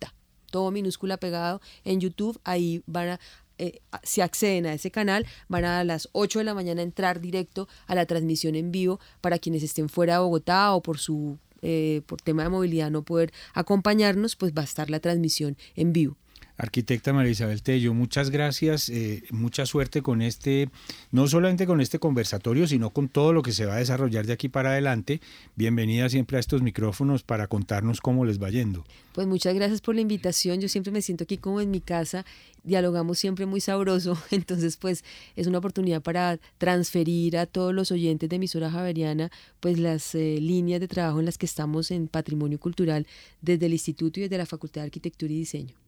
[0.54, 3.20] todo minúscula pegado en YouTube, ahí van a,
[3.59, 7.69] eh, si acceden a ese canal, van a, las 8 de la mañana entrar directo
[7.87, 12.03] a la transmisión en vivo para quienes estén fuera de Bogotá o por su eh,
[12.07, 16.19] por tema de movilidad no poder acompañarnos, pues va a estar la transmisión en vivo.
[16.57, 20.71] Arquitecta María Isabel Tello, muchas gracias, eh, mucha suerte con este,
[21.11, 24.35] no solamente con este conversatorio, sino con todo lo que se va a desarrollar de
[24.35, 25.21] aquí para adelante.
[25.57, 28.85] Bienvenida siempre a estos micrófonos para contarnos cómo les va yendo.
[29.12, 32.25] Pues muchas gracias por la invitación, yo siempre me siento aquí como en mi casa,
[32.62, 38.29] dialogamos siempre muy sabroso, entonces pues es una oportunidad para transferir a todos los oyentes
[38.29, 42.61] de emisora javeriana pues las eh, líneas de trabajo en las que estamos en patrimonio
[42.61, 43.09] cultural
[43.40, 45.84] desde el instituto y desde la Facultad de Arquitectura y Diseño.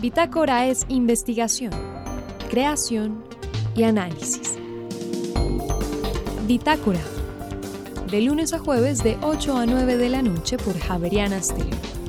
[0.00, 1.72] Bitácora es investigación,
[2.48, 3.22] creación
[3.76, 4.56] y análisis.
[6.46, 7.00] Bitácora.
[8.10, 11.99] De lunes a jueves de 8 a 9 de la noche por Javeriana Stereo.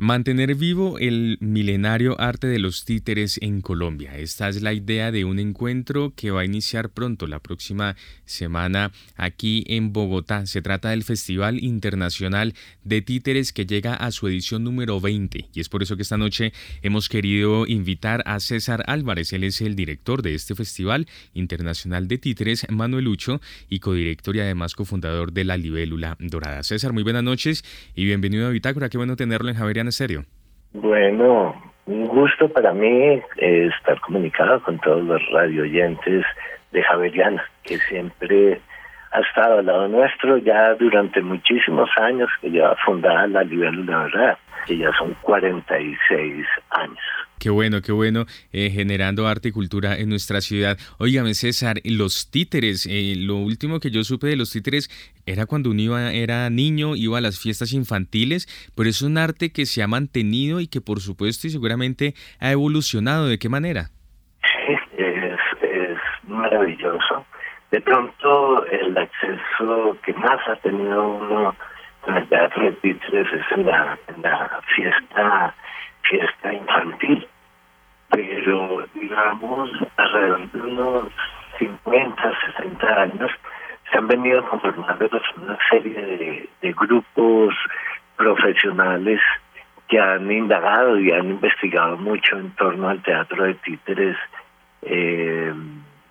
[0.00, 4.16] Mantener vivo el milenario arte de los títeres en Colombia.
[4.16, 8.92] Esta es la idea de un encuentro que va a iniciar pronto, la próxima semana,
[9.16, 10.46] aquí en Bogotá.
[10.46, 15.48] Se trata del Festival Internacional de Títeres que llega a su edición número 20.
[15.52, 19.32] Y es por eso que esta noche hemos querido invitar a César Álvarez.
[19.32, 24.40] Él es el director de este Festival Internacional de Títeres, Manuel Lucho, y codirector y
[24.40, 26.62] además cofundador de la Libélula Dorada.
[26.62, 27.64] César, muy buenas noches
[27.96, 28.88] y bienvenido a Bitácora.
[28.90, 30.24] Qué bueno tenerlo en Javeriana serio?
[30.72, 31.54] Bueno,
[31.86, 36.24] un gusto para mí eh, estar comunicado con todos los radio oyentes
[36.72, 38.60] de Javeriana, que siempre
[39.12, 44.38] ha estado al lado nuestro ya durante muchísimos años, que lleva fundada la Libélula Verdad,
[44.66, 46.98] que ya son 46 años.
[47.38, 50.76] Qué bueno, qué bueno, eh, generando arte y cultura en nuestra ciudad.
[50.98, 54.90] Óigame, César, los títeres, eh, lo último que yo supe de los títeres
[55.24, 59.52] era cuando uno iba, era niño, iba a las fiestas infantiles, pero es un arte
[59.52, 63.28] que se ha mantenido y que por supuesto y seguramente ha evolucionado.
[63.28, 63.90] ¿De qué manera?
[64.42, 67.24] Sí, es, es maravilloso.
[67.70, 71.54] De pronto el acceso que más ha tenido uno
[72.00, 74.22] con el teatro de títeres es en la, en
[74.74, 75.54] fiesta
[76.02, 77.26] fiesta infantil,
[78.10, 81.12] pero digamos alrededor de unos
[81.58, 83.30] 50, 60 años
[83.90, 87.54] se han venido conformando una serie de, grupos
[88.16, 89.20] profesionales
[89.88, 94.16] que han indagado y han investigado mucho en torno al teatro de títeres,
[94.82, 95.52] eh,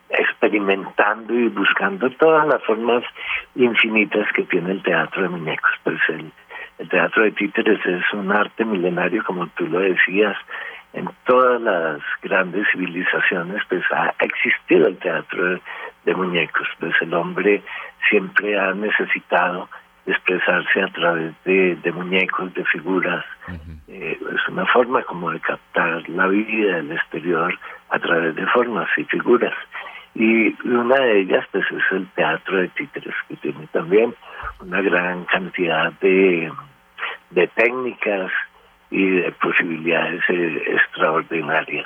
[0.10, 3.04] experimentando y buscando todas las formas
[3.56, 5.72] infinitas que tiene el teatro de muñecos.
[5.84, 6.32] Pues el,
[6.80, 10.38] el teatro de títeres es un arte milenario, como tú lo decías.
[10.94, 15.60] En todas las grandes civilizaciones, pues ha existido el teatro
[16.06, 16.68] de, muñecos.
[16.80, 17.62] Pues el hombre
[18.10, 19.70] siempre ha necesitado
[20.06, 23.26] expresarse a través de, muñecos, de figuras.
[23.88, 27.54] Eh, es una forma como de captar la vida del exterior
[27.90, 29.54] a través de formas y figuras.
[30.18, 34.16] Y una de ellas pues es el teatro de títeres, que tiene también
[34.60, 36.52] una gran cantidad de,
[37.30, 38.32] de técnicas
[38.90, 41.86] y de posibilidades eh, extraordinarias.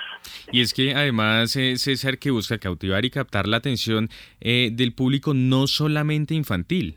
[0.51, 4.07] Y es que además eh, César que busca cautivar y captar la atención
[4.39, 6.95] eh, del público no solamente infantil.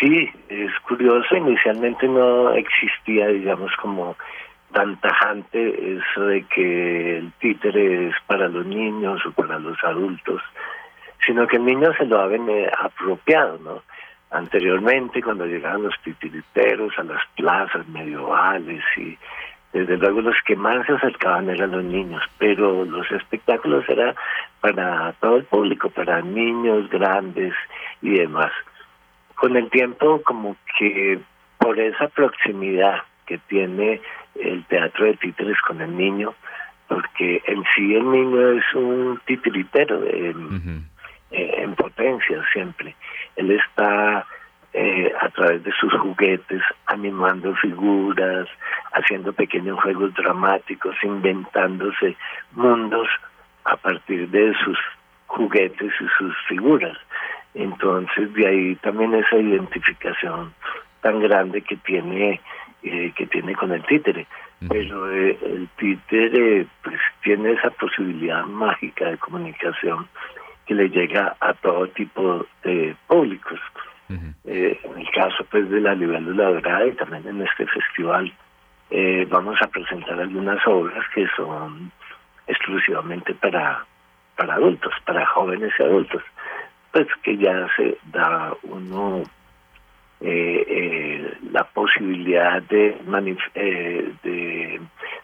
[0.00, 4.16] Sí, es curioso, inicialmente no existía, digamos, como
[4.72, 10.42] tan tajante eso de que el títere es para los niños o para los adultos,
[11.24, 12.28] sino que el niño se lo ha
[12.84, 13.82] apropiado, ¿no?
[14.32, 19.16] anteriormente cuando llegaban los titiriteros a las plazas medievales y
[19.72, 24.14] desde luego los que más se acercaban eran los niños, pero los espectáculos eran
[24.60, 27.54] para todo el público, para niños, grandes
[28.02, 28.52] y demás.
[29.34, 31.20] Con el tiempo como que
[31.58, 34.00] por esa proximidad que tiene
[34.34, 36.34] el teatro de títeres con el niño,
[36.88, 40.86] porque en sí el niño es un titiritero en,
[41.30, 42.94] en potencia siempre
[43.36, 44.26] él está
[44.72, 48.48] eh, a través de sus juguetes animando figuras,
[48.92, 52.16] haciendo pequeños juegos dramáticos, inventándose
[52.52, 53.08] mundos
[53.64, 54.78] a partir de sus
[55.26, 56.96] juguetes y sus figuras.
[57.54, 60.54] Entonces de ahí también esa identificación
[61.02, 62.40] tan grande que tiene
[62.82, 64.26] eh, que tiene con el títere.
[64.68, 70.08] Pero eh, el títere pues tiene esa posibilidad mágica de comunicación
[70.66, 73.58] que le llega a todo tipo de públicos.
[74.44, 78.30] Eh, en el caso pues de la libélula dorada y también en este festival
[78.90, 81.90] eh, vamos a presentar algunas obras que son
[82.46, 83.86] exclusivamente para
[84.36, 86.22] para adultos, para jóvenes y adultos,
[86.90, 89.22] pues que ya se da uno
[90.22, 92.96] eh, la posibilidad de,
[94.22, 94.80] de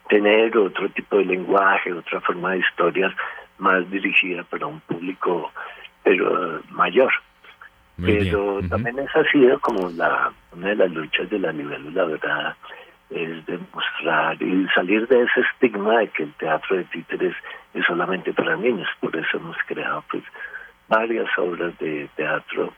[0.09, 3.13] tener otro tipo de lenguaje, otra forma de historias
[3.59, 5.53] más dirigida para un público
[6.03, 7.13] pero mayor.
[8.01, 12.05] pero también esa ha sido como la una de las luchas de la nivel la
[12.05, 12.57] verdad
[13.11, 17.35] es demostrar y salir de ese estigma de que el teatro de títeres
[17.75, 18.89] es solamente para niños.
[19.01, 20.23] Por eso hemos creado pues
[20.89, 22.73] varias obras de teatro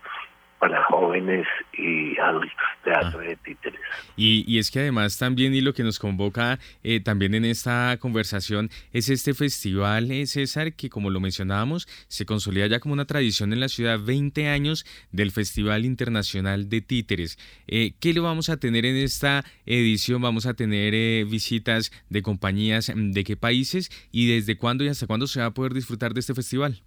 [0.61, 2.53] para jóvenes y adultos,
[2.85, 3.25] teatro ah.
[3.25, 3.81] de títeres.
[4.15, 7.97] Y, y, es que además también, y lo que nos convoca eh, también en esta
[7.99, 13.07] conversación, es este festival, eh, César, que como lo mencionábamos, se consolida ya como una
[13.07, 17.39] tradición en la ciudad, 20 años del Festival Internacional de Títeres.
[17.67, 20.21] Eh, ¿Qué le vamos a tener en esta edición?
[20.21, 20.93] Vamos a tener
[21.25, 25.55] visitas de compañías de qué países y desde cuándo y hasta cuándo se va a
[25.55, 26.83] poder disfrutar de este festival.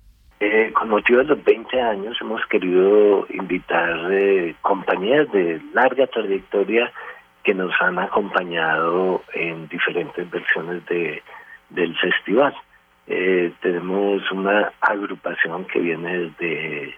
[0.83, 6.91] Con motivo de los 20 años hemos querido invitar eh, compañías de larga trayectoria
[7.41, 11.23] que nos han acompañado en diferentes versiones de,
[11.69, 12.53] del festival.
[13.07, 16.95] Eh, tenemos una agrupación que viene desde,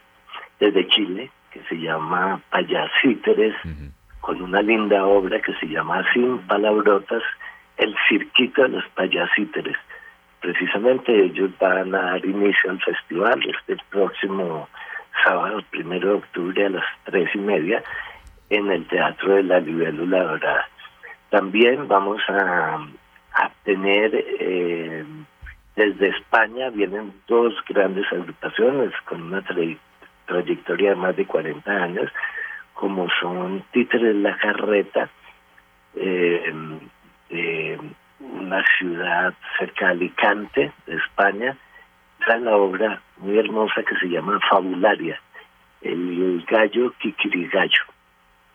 [0.59, 3.53] desde Chile, que se llama Payasíteres,
[4.19, 7.21] con una linda obra que se llama Sin Palabrotas,
[7.77, 9.77] El Cirquito de los Payasíteres.
[10.45, 14.69] Precisamente ellos van a dar inicio al festival este próximo
[15.23, 17.81] sábado, primero de octubre a las tres y media,
[18.51, 20.67] en el Teatro de la Libélula Dorada.
[21.31, 22.75] También vamos a,
[23.33, 25.03] a tener eh,
[25.75, 29.43] desde España vienen dos grandes agrupaciones con una
[30.27, 32.11] trayectoria de más de 40 años,
[32.75, 35.09] como son Títeres La Carreta,
[35.95, 36.53] eh,
[38.33, 41.55] una ciudad cerca de Alicante, de España,
[42.19, 45.19] está la obra muy hermosa que se llama Fabularia,
[45.81, 47.83] el gallo Kikirigallo,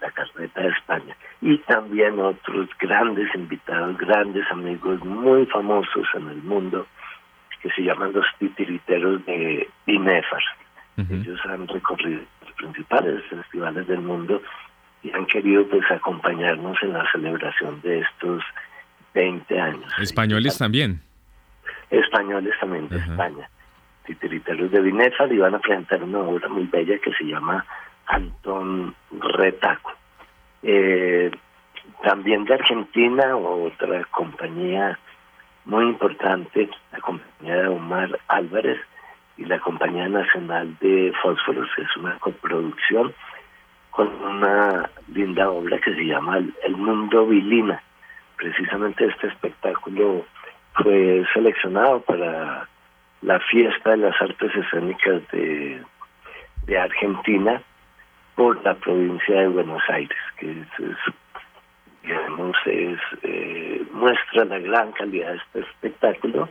[0.01, 1.17] la carreta de España.
[1.41, 6.87] Y también otros grandes invitados, grandes amigos muy famosos en el mundo,
[7.63, 10.43] que se llaman los titiriteros de Binefar.
[11.09, 14.43] Ellos han recorrido los principales festivales del mundo
[15.03, 18.43] y han querido pues acompañarnos en la celebración de estos
[19.15, 19.93] 20 años.
[19.99, 21.01] Españoles también.
[21.91, 23.49] Españoles también de España.
[24.07, 27.65] Titiriteros de Binefar y van a presentar una obra muy bella que se llama
[28.07, 29.93] Antón Retaco.
[30.63, 31.31] Eh,
[32.03, 34.99] también de Argentina, otra compañía
[35.65, 38.79] muy importante, la compañía de Omar Álvarez
[39.37, 43.15] y la Compañía Nacional de Fósforos, es una coproducción
[43.91, 47.83] con una linda obra que se llama El Mundo Vilina.
[48.41, 50.25] Precisamente este espectáculo
[50.73, 52.67] fue seleccionado para
[53.21, 55.83] la fiesta de las artes escénicas de,
[56.79, 57.61] Argentina
[58.37, 60.97] por la provincia de Buenos Aires, que es
[62.03, 66.49] digamos, es, eh, muestra la gran calidad de este espectáculo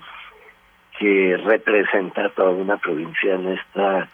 [0.99, 4.07] que representa toda una provincia en esta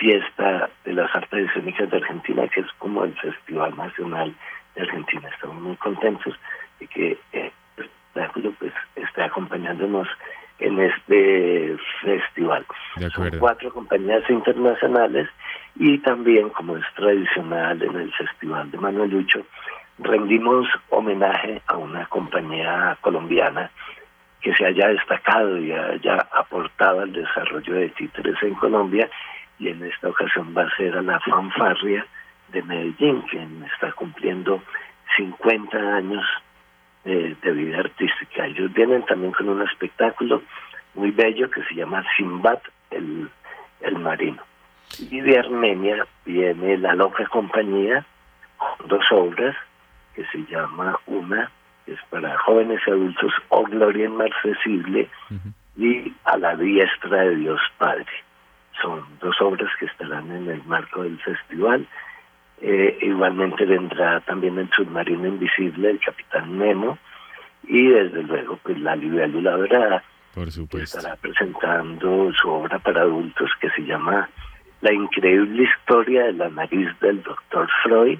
[0.00, 4.34] fiesta de las artes escénicas de Argentina, que es como el Festival Nacional
[4.74, 5.28] de Argentina.
[5.28, 6.34] Estamos muy contentos
[6.88, 7.18] que
[8.12, 10.08] espectáculo pues, esté acompañándonos
[10.58, 12.64] en este festival.
[13.14, 15.28] Son cuatro compañías internacionales
[15.76, 19.44] y también, como es tradicional en el Festival de Manuelucho,
[19.98, 23.70] rendimos homenaje a una compañía colombiana
[24.40, 29.08] que se haya destacado y haya aportado al desarrollo de títeres en Colombia
[29.58, 32.04] y en esta ocasión va a ser a la fanfarria
[32.52, 34.60] de Medellín, quien está cumpliendo
[35.16, 36.24] 50 años
[37.04, 38.46] de, vida artística.
[38.46, 40.42] Ellos vienen también con un espectáculo
[40.94, 43.28] muy bello que se llama Simbat el,
[43.80, 44.42] el Marino.
[44.98, 48.04] Y de Armenia viene la loca compañía
[48.58, 49.56] con dos obras,
[50.14, 51.50] que se llama Una,
[51.86, 55.08] que es para jóvenes y adultos, o Gloria Inmarcesible,
[55.76, 58.06] y A la Diestra de Dios Padre.
[58.80, 61.86] Son dos obras que estarán en el marco del festival.
[62.64, 66.96] Eh, igualmente vendrá también el submarino invisible, el Capitán Nemo,
[67.64, 70.04] y desde luego pues la libélula dorada.
[70.34, 70.98] Por supuesto.
[70.98, 74.30] Estará presentando su obra para adultos que se llama
[74.80, 78.18] La increíble historia de la nariz del doctor Freud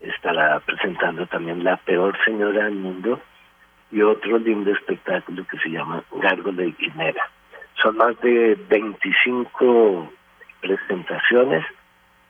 [0.00, 3.20] estará presentando también La Peor Señora del Mundo
[3.90, 7.30] y otro lindo espectáculo que se llama Gárgola de Quimera.
[7.82, 10.12] Son más de 25
[10.60, 11.64] presentaciones,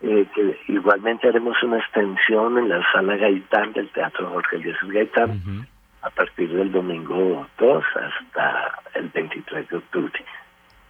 [0.01, 5.67] eh, que igualmente haremos una extensión en la sala Gaitán del Teatro Jorge Elías Gaitán
[6.03, 10.25] a partir del domingo 2 hasta el 23 de octubre.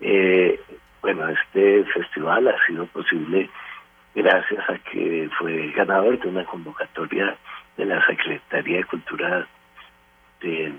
[0.01, 0.61] Eh,
[1.01, 3.49] bueno, este festival ha sido posible
[4.15, 7.35] gracias a que fue ganador de una convocatoria
[7.79, 9.47] de la Secretaría de Cultura
[10.41, 10.73] de,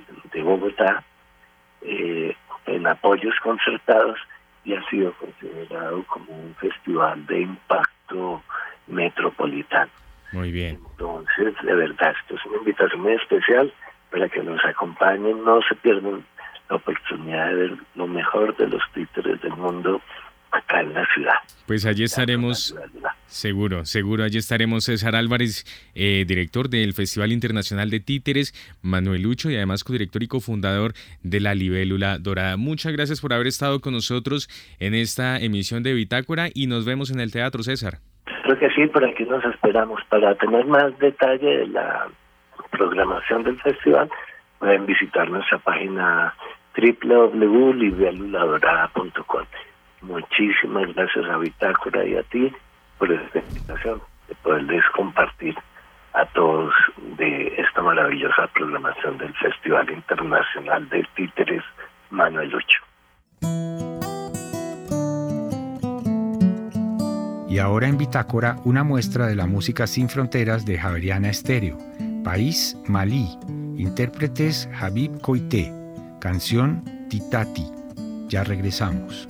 [0.44, 1.04] Bogotá
[1.82, 2.36] eh,
[2.68, 4.20] en apoyos concertados
[4.64, 7.99] y ha sido considerado como un festival de impacto
[8.88, 9.92] metropolitano.
[10.32, 10.80] Muy bien.
[10.92, 13.74] Entonces, de verdad, esto es una invitación muy especial
[14.12, 16.24] para que nos acompañen, no se pierdan
[16.70, 20.02] la oportunidad de ver lo mejor de los títeres del mundo
[20.52, 21.36] acá en la ciudad.
[21.68, 22.76] Pues allí estaremos,
[23.28, 29.52] seguro, seguro, allí estaremos César Álvarez, eh, director del Festival Internacional de Títeres, Manuel Lucho
[29.52, 30.94] y además codirector y cofundador
[31.24, 32.58] de la Libélula Dorada.
[32.58, 37.12] Muchas gracias por haber estado con nosotros en esta emisión de Bitácora y nos vemos
[37.12, 38.00] en el teatro, César.
[38.44, 40.02] Creo que sí, por aquí nos esperamos.
[40.10, 42.08] Para tener más detalle de la
[42.72, 44.10] programación del festival,
[44.58, 46.34] pueden visitar nuestra página
[46.76, 49.46] www.libéluladorada.com.
[50.02, 52.54] Muchísimas gracias a Bitácora y a ti
[52.98, 55.56] por esta invitación de poderles compartir
[56.14, 56.74] a todos
[57.18, 61.64] de esta maravillosa programación del Festival Internacional de Títeres
[62.10, 62.82] Manuel Lucho.
[67.50, 71.78] Y ahora en Bitácora una muestra de la música sin fronteras de Javeriana Estéreo,
[72.24, 73.28] País Malí,
[73.76, 75.72] intérpretes Habib Koité,
[76.22, 77.66] canción Titati.
[78.28, 79.28] Ya regresamos.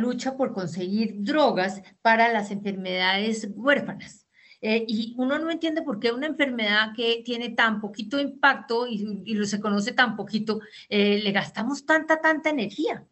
[0.00, 4.26] Lucha por conseguir drogas para las enfermedades huérfanas.
[4.62, 9.22] Eh, y uno no entiende por qué una enfermedad que tiene tan poquito impacto y,
[9.24, 13.06] y se conoce tan poquito, eh, le gastamos tanta, tanta energía.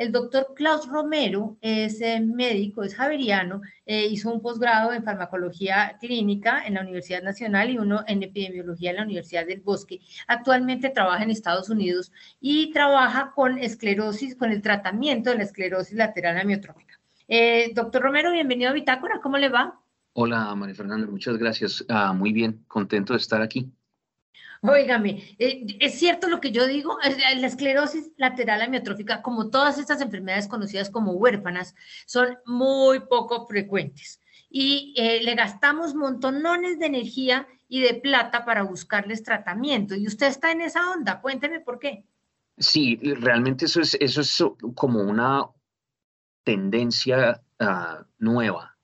[0.00, 5.98] El doctor Klaus Romero es eh, médico, es javeriano, eh, hizo un posgrado en farmacología
[6.00, 10.00] clínica en la Universidad Nacional y uno en epidemiología en la Universidad del Bosque.
[10.26, 15.98] Actualmente trabaja en Estados Unidos y trabaja con esclerosis, con el tratamiento de la esclerosis
[15.98, 16.98] lateral amiotrófica.
[17.28, 19.82] Eh, doctor Romero, bienvenido a Bitácora, ¿cómo le va?
[20.14, 21.84] Hola, María Fernanda, muchas gracias.
[21.90, 23.70] Ah, muy bien, contento de estar aquí.
[24.62, 30.02] Óigame, eh, es cierto lo que yo digo, la esclerosis lateral amiotrófica, como todas estas
[30.02, 37.46] enfermedades conocidas como huérfanas, son muy poco frecuentes y eh, le gastamos montonones de energía
[37.68, 39.94] y de plata para buscarles tratamiento.
[39.94, 42.04] Y usted está en esa onda, cuénteme por qué.
[42.58, 44.44] Sí, realmente eso es, eso es
[44.74, 45.46] como una
[46.44, 48.76] tendencia ah, nueva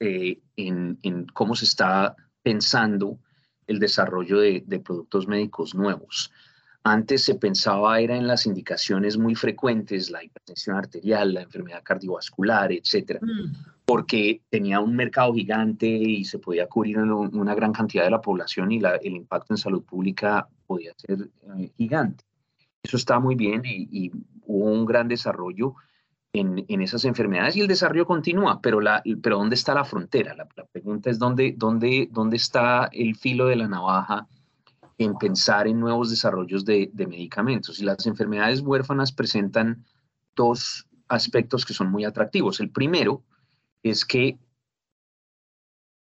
[0.00, 3.20] eh, en cómo se está pensando
[3.66, 6.30] el desarrollo de, productos médicos nuevos.
[6.82, 12.72] Antes se pensaba era en las indicaciones muy frecuentes, la hipertensión arterial, la enfermedad cardiovascular,
[12.72, 13.52] etcétera, mm.
[13.86, 18.70] porque tenía un mercado gigante y se podía cubrir una gran cantidad de la población
[18.70, 22.24] y el impacto en salud pública podía ser eh, gigante.
[22.82, 24.12] Eso está muy bien y,
[24.46, 25.74] hubo un gran desarrollo
[26.34, 30.34] en, esas enfermedades y el desarrollo continúa, pero, la, pero ¿dónde está la frontera?
[30.34, 34.26] La, pregunta es ¿dónde, dónde, dónde está el filo de la navaja
[34.98, 37.78] en pensar en nuevos desarrollos de, de medicamentos.
[37.78, 39.84] Y las enfermedades huérfanas presentan
[40.34, 42.58] dos aspectos que son muy atractivos.
[42.58, 43.22] El primero
[43.84, 44.36] es que,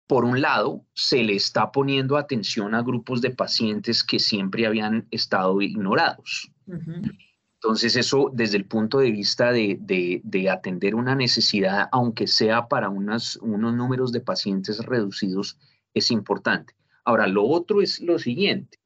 [0.06, 5.06] por un lado, se le está poniendo atención a grupos de pacientes que siempre habían
[5.10, 6.50] estado ignorados.
[7.64, 13.40] Entonces eso desde el punto de vista de, atender una necesidad, aunque sea para unos
[13.42, 15.56] números de pacientes reducidos,
[15.94, 16.74] es importante.
[17.06, 18.78] Ahora, lo otro es lo siguiente.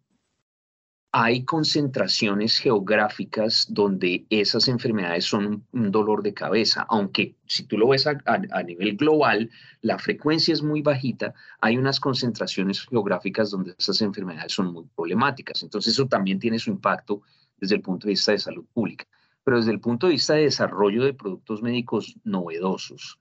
[1.10, 7.88] Hay concentraciones geográficas donde esas enfermedades son un, dolor de cabeza, aunque si tú lo
[7.88, 9.50] ves a, nivel global,
[9.80, 15.64] la frecuencia es muy bajita, hay unas concentraciones geográficas donde esas enfermedades son muy problemáticas.
[15.64, 17.22] Entonces eso también tiene su impacto
[17.60, 19.06] desde el punto de vista de salud pública,
[19.44, 23.18] pero desde el punto de vista de desarrollo de productos médicos novedosos.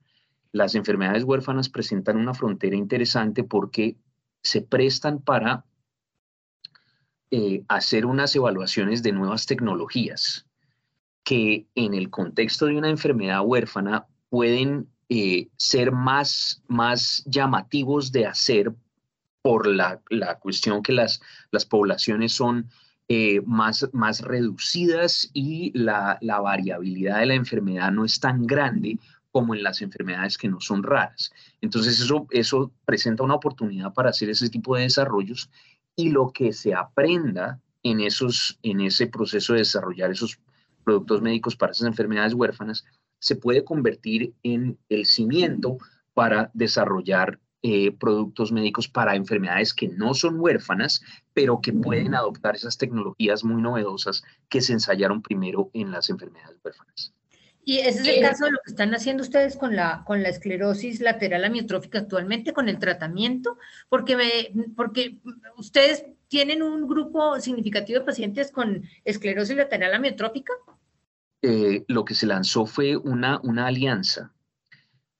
[0.52, 3.98] Las enfermedades huérfanas presentan una frontera interesante porque
[4.42, 5.66] se prestan para
[7.32, 10.46] eh, hacer unas evaluaciones de nuevas tecnologías
[11.24, 18.26] que en el contexto de una enfermedad huérfana pueden eh, ser más, más llamativos de
[18.26, 18.74] hacer
[19.42, 21.22] por la, la cuestión que las,
[21.52, 22.70] las poblaciones son
[23.10, 29.00] eh, más, más reducidas y la, variabilidad de la enfermedad no es tan grande
[29.32, 31.32] como en las enfermedades que no son raras.
[31.62, 35.50] Entonces eso, eso presenta una oportunidad para hacer ese tipo de desarrollos
[35.96, 40.40] y lo que se aprenda en, esos, en ese proceso de desarrollar esos
[40.84, 42.86] productos médicos para esas enfermedades huérfanas
[43.20, 45.78] se puede convertir en el cimiento
[46.14, 51.02] para desarrollar eh, productos médicos para enfermedades que no son huérfanas,
[51.34, 56.58] pero que pueden adoptar esas tecnologías muy novedosas que se ensayaron primero en las enfermedades
[56.64, 57.14] huérfanas.
[57.68, 60.30] Y ese es el caso de lo que están haciendo ustedes con la, con la
[60.30, 63.58] esclerosis lateral amiotrófica actualmente, con el tratamiento,
[63.90, 65.18] porque, me, porque
[65.58, 70.54] ustedes tienen un grupo significativo de pacientes con esclerosis lateral amiotrófica.
[71.42, 74.34] Eh, lo que se lanzó fue una, una alianza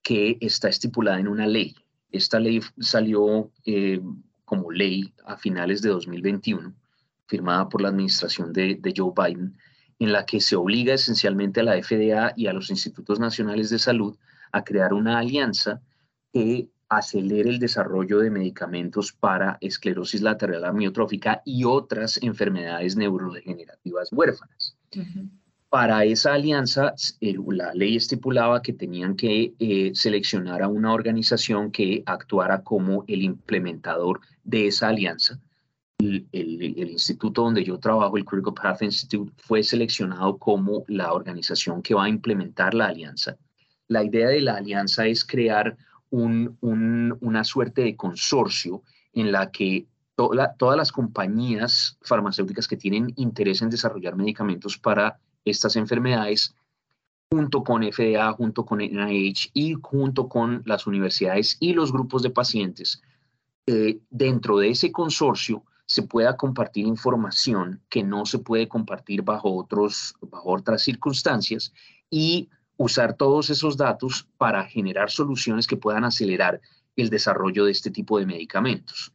[0.02, 1.76] que está estipulada en una ley.
[2.12, 4.02] Esta ley salió eh,
[4.46, 6.74] como ley a finales de 2021,
[7.26, 9.58] firmada por la administración de, Joe Biden
[10.00, 13.80] en la que se obliga esencialmente a la FDA y a los institutos nacionales de
[13.80, 14.16] salud
[14.52, 15.82] a crear una alianza
[16.32, 24.78] que acelere el desarrollo de medicamentos para esclerosis lateral amiotrófica y otras enfermedades neurodegenerativas huérfanas.
[25.70, 32.04] Para esa alianza, la ley estipulaba que tenían que eh, seleccionar a una organización que
[32.06, 35.40] actuara como el implementador de esa alianza
[36.00, 41.94] el, instituto donde yo trabajo, el Critical Path Institute, fue seleccionado como la organización que
[41.94, 43.38] va a implementar la alianza.
[43.88, 45.78] La idea de la alianza es crear
[46.10, 53.70] una suerte de consorcio en la que todas las compañías farmacéuticas que tienen interés en
[53.70, 55.20] desarrollar medicamentos para
[55.50, 56.56] estas enfermedades,
[57.32, 62.30] junto con FDA, junto con NIH y junto con las universidades y los grupos de
[62.30, 63.02] pacientes,
[63.66, 69.56] eh, dentro de ese consorcio, se pueda compartir información que no se puede compartir bajo,
[69.56, 71.74] otros, bajo otras circunstancias
[72.10, 76.62] y usar todos esos datos para generar soluciones que puedan acelerar
[76.96, 79.14] el desarrollo de este tipo de medicamentos.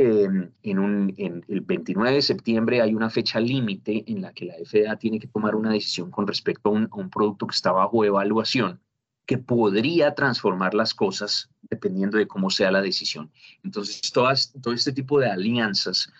[0.00, 4.54] En, un, en el 29 de septiembre hay una fecha límite en la que la
[4.54, 8.80] FDA tiene que tomar una decisión con respecto a un, producto que está bajo evaluación
[9.26, 13.30] que podría transformar las cosas dependiendo de cómo sea la decisión.
[13.62, 16.10] Entonces, todo este tipo de alianzas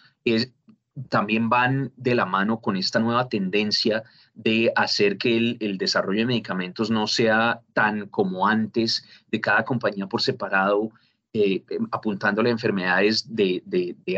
[1.08, 4.04] también van de la mano con esta nueva tendencia
[4.34, 10.06] de hacer que el, desarrollo de medicamentos no sea tan como antes, de cada compañía
[10.06, 10.90] por separado,
[11.32, 11.62] eh,
[11.92, 13.62] apuntándole a enfermedades de,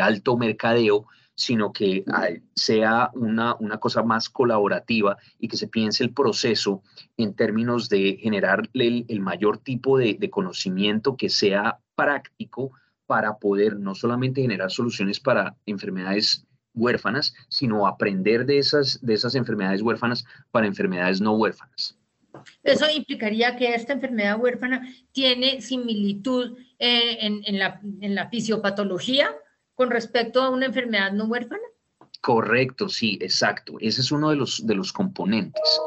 [0.01, 2.05] alto mercadeo, sino que
[2.55, 6.83] sea una, cosa más colaborativa y que se piense el proceso
[7.19, 12.73] en términos de generar el, mayor tipo de, conocimiento que sea práctico
[13.07, 20.25] para poder no solamente generar soluciones para enfermedades huérfanas, sino aprender de esas enfermedades huérfanas
[20.51, 21.99] para enfermedades no huérfanas.
[22.63, 29.35] Eso implicaría que esta enfermedad huérfana tiene similitud eh, en, la, en la fisiopatología
[29.75, 31.63] con respecto a una enfermedad no huérfana?
[32.21, 33.79] Correcto, sí, exacto.
[33.81, 35.81] Ese es uno de los, de los componentes.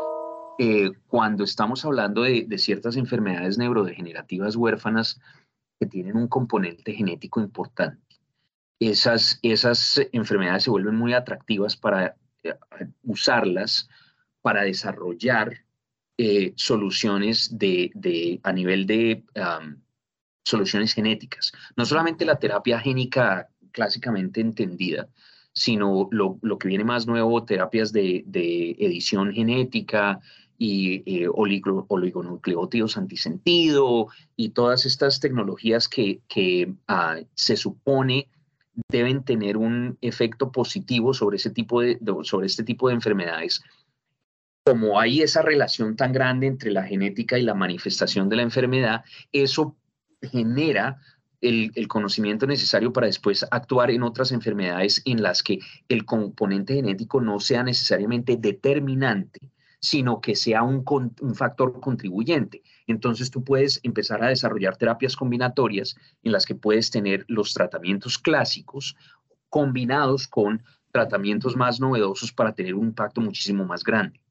[0.57, 5.19] Eh, cuando estamos hablando de, ciertas enfermedades neurodegenerativas huérfanas
[5.79, 8.01] que tienen un componente genético importante,
[8.79, 12.55] esas, esas enfermedades se vuelven muy atractivas para eh,
[13.03, 13.89] usarlas
[14.41, 15.64] para desarrollar
[16.17, 19.23] eh, soluciones de, a nivel de
[20.45, 21.51] soluciones genéticas.
[21.75, 25.09] No solamente la terapia génica clásicamente entendida,
[25.55, 28.23] sino lo, que viene más nuevo, terapias de,
[28.79, 30.19] edición genética
[30.57, 38.29] y eh, oligonucleótidos antisentido y todas estas tecnologías que, ah, se supone
[38.89, 43.61] deben tener un efecto positivo sobre, ese tipo de, sobre este tipo de enfermedades.
[44.67, 49.03] Como hay esa relación tan grande entre la genética y la manifestación de la enfermedad,
[49.31, 49.77] eso
[50.23, 50.99] genera
[51.39, 57.21] el, conocimiento necesario para después actuar en otras enfermedades en las que el componente genético
[57.21, 60.83] no sea necesariamente determinante, sino que sea un,
[61.21, 62.63] un, factor contribuyente.
[62.87, 68.17] Entonces tú puedes empezar a desarrollar terapias combinatorias en las que puedes tener los tratamientos
[68.17, 68.95] clásicos
[69.49, 74.24] combinados con tratamientos más novedosos para tener un impacto muchísimo más grande.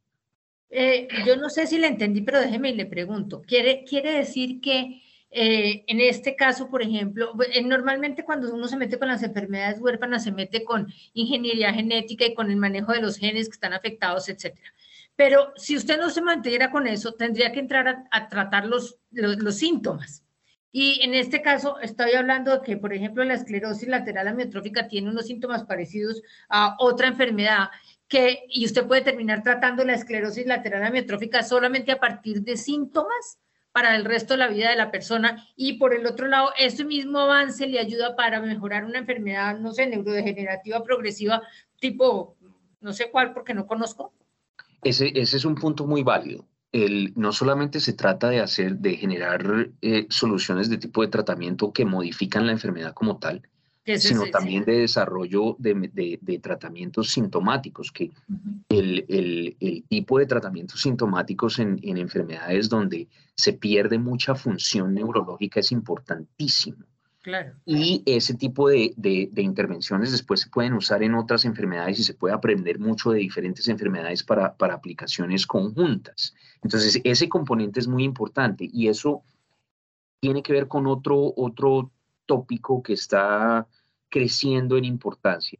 [0.77, 3.43] Eh, yo no sé si le entendí, pero déjeme y le pregunto.
[3.43, 8.77] ¿Quiere, quiere decir que eh, en este caso, por ejemplo, eh, normalmente cuando uno se
[8.77, 13.03] mete con las enfermedades huérfanas, se mete con ingeniería genética y con el manejo de
[13.03, 14.75] los genes que están afectados, etcétera.
[15.15, 19.55] Pero si usted no se mantuviera con eso, tendría que entrar a, tratar los, los,
[19.57, 20.25] síntomas.
[20.73, 25.11] Y en este caso estoy hablando de que, por ejemplo, la esclerosis lateral amiotrófica tiene
[25.11, 27.69] unos síntomas parecidos a otra enfermedad
[28.09, 33.39] que, y usted puede terminar tratando la esclerosis lateral amiotrófica solamente a partir de síntomas
[33.73, 36.85] para el resto de la vida de la persona y por el otro lado, ese
[36.85, 41.43] mismo avance le ayuda para mejorar una enfermedad, no sé, neurodegenerativa progresiva,
[41.81, 42.37] tipo,
[42.81, 44.13] no sé cuál porque no conozco.
[44.85, 46.47] Ese, ese es un punto muy válido.
[46.71, 51.73] El, no solamente se trata de hacer, de generar eh, soluciones de tipo de tratamiento
[51.73, 53.43] que modifican la enfermedad como tal,
[53.85, 58.11] sino también de desarrollo de, tratamientos sintomáticos, que
[58.69, 66.85] el, tipo de tratamientos sintomáticos en, enfermedades donde se pierde mucha función neurológica es importantísimo.
[67.65, 68.95] Y ese tipo de,
[69.37, 73.69] intervenciones después se pueden usar en otras enfermedades y se puede aprender mucho de diferentes
[73.69, 76.35] enfermedades para, para aplicaciones conjuntas.
[76.63, 79.23] Entonces, ese componente es muy importante y eso
[80.21, 81.91] tiene que ver con otro, otro
[82.27, 83.67] tópico que está
[84.09, 85.59] creciendo en importancia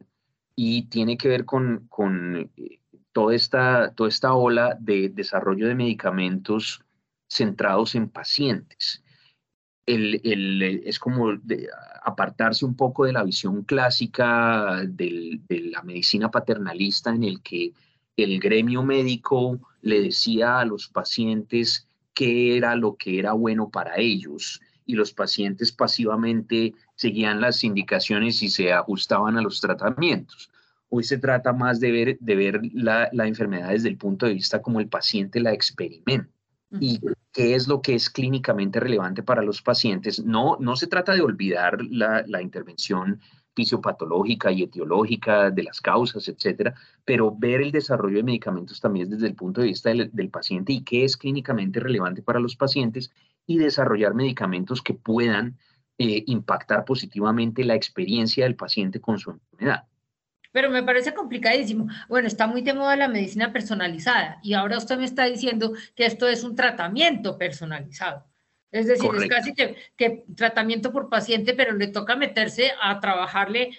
[0.55, 2.79] y tiene que ver con, con eh,
[3.11, 6.81] toda, esta, toda esta ola de desarrollo de medicamentos
[7.27, 9.03] centrados en pacientes.
[9.85, 11.33] El, el, es como
[12.03, 17.73] apartarse un poco de la visión clásica de la medicina paternalista en el que
[18.17, 23.97] el gremio médico le decía a los pacientes qué era lo que era bueno para
[23.97, 30.49] ellos y los pacientes pasivamente seguían las indicaciones y se ajustaban a los tratamientos.
[30.89, 34.61] Hoy se trata más de ver, de ver la, enfermedad desde el punto de vista
[34.61, 36.29] como el paciente la experimenta
[36.79, 36.99] y
[37.31, 40.23] qué es lo que es clínicamente relevante para los pacientes.
[40.23, 43.21] No, no se trata de olvidar la, la intervención
[43.55, 46.75] fisiopatológica y etiológica de las causas, etcétera,
[47.05, 50.73] pero ver el desarrollo de medicamentos también desde el punto de vista del, del, paciente
[50.73, 53.11] y qué es clínicamente relevante para los pacientes
[53.47, 55.57] y desarrollar medicamentos que puedan
[55.97, 59.85] eh, impactar positivamente la experiencia del paciente con su enfermedad.
[60.51, 61.87] Pero me parece complicadísimo.
[62.07, 66.05] Bueno, está muy de moda la medicina personalizada y ahora usted me está diciendo que
[66.05, 68.25] esto es un tratamiento personalizado.
[68.71, 73.71] Es decir, es casi que, tratamiento por paciente, pero le toca meterse a trabajarle,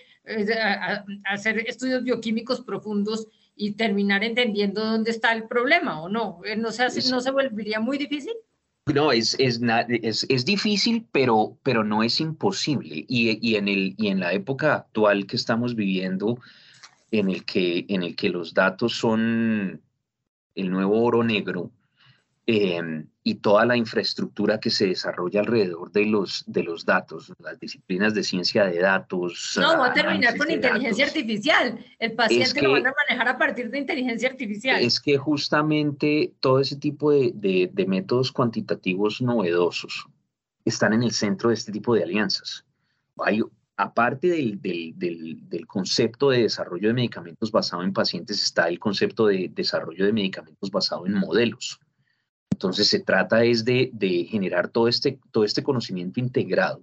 [0.59, 6.41] a, hacer estudios bioquímicos profundos y terminar entendiendo dónde está el problema o no.
[6.57, 8.33] ¿No se, hace, ¿no se volvería muy difícil?
[8.95, 9.61] No, es, es,
[10.29, 13.05] es, difícil, pero, pero no es imposible.
[13.09, 16.39] Y, y, en el, y en la época actual que estamos viviendo,
[17.11, 19.83] en el que, en el que los datos son
[20.55, 21.73] el nuevo oro negro,
[22.49, 27.59] Em, y toda la infraestructura que se desarrolla alrededor de los, de los datos, las
[27.59, 29.59] disciplinas de ciencia de datos.
[29.61, 31.85] No, va a terminar con inteligencia artificial.
[31.99, 34.81] El paciente lo van a manejar a partir de inteligencia artificial.
[34.81, 40.07] Es que justamente todo ese tipo de, de, métodos cuantitativos novedosos
[40.65, 42.65] están en el centro de este tipo de alianzas.
[43.19, 43.43] Hay,
[43.77, 48.79] aparte del, del, del, del, concepto de desarrollo de medicamentos basado en pacientes, está el
[48.79, 51.81] concepto de desarrollo de medicamentos basado en modelos.
[52.57, 56.83] Entonces se trata es de, generar todo este, todo este conocimiento integrado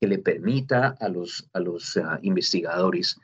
[0.00, 3.18] que le permita a los, a los ah, investigadores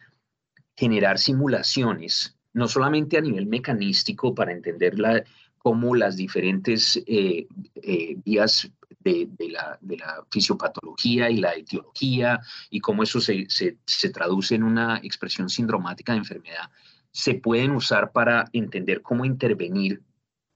[0.76, 4.96] generar simulaciones, no solamente a nivel mecanístico para entender
[5.58, 8.68] cómo las diferentes eh, eh, vías
[8.98, 9.78] de, la,
[10.32, 16.18] fisiopatología y la etiología y cómo eso se, se traduce en una expresión sindromática de
[16.18, 16.70] enfermedad,
[17.12, 20.02] se pueden usar para entender cómo intervenir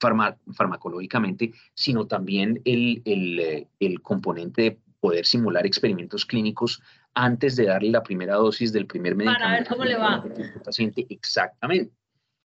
[0.03, 6.83] farmacológicamente, sino también el, el, el, componente de poder simular experimentos clínicos
[7.15, 9.45] antes de darle la primera dosis del primer medicamento.
[9.45, 10.25] Para ver cómo le va.
[10.65, 11.93] Paciente, exactamente.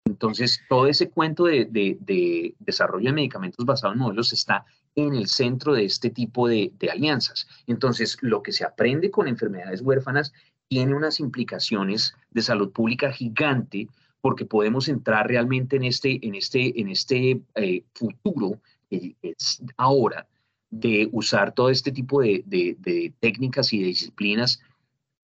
[0.05, 5.13] Entonces, todo ese cuento de, de, de, desarrollo de medicamentos basado en modelos está en
[5.13, 7.47] el centro de este tipo de, de, alianzas.
[7.67, 10.31] Entonces, lo que se aprende con enfermedades huérfanas
[10.69, 13.87] tiene unas implicaciones de salud pública gigante
[14.21, 18.59] porque podemos entrar realmente en este, en este, en este eh, futuro,
[18.89, 20.27] que es ahora,
[20.69, 24.59] de usar todo este tipo de, de, técnicas y de disciplinas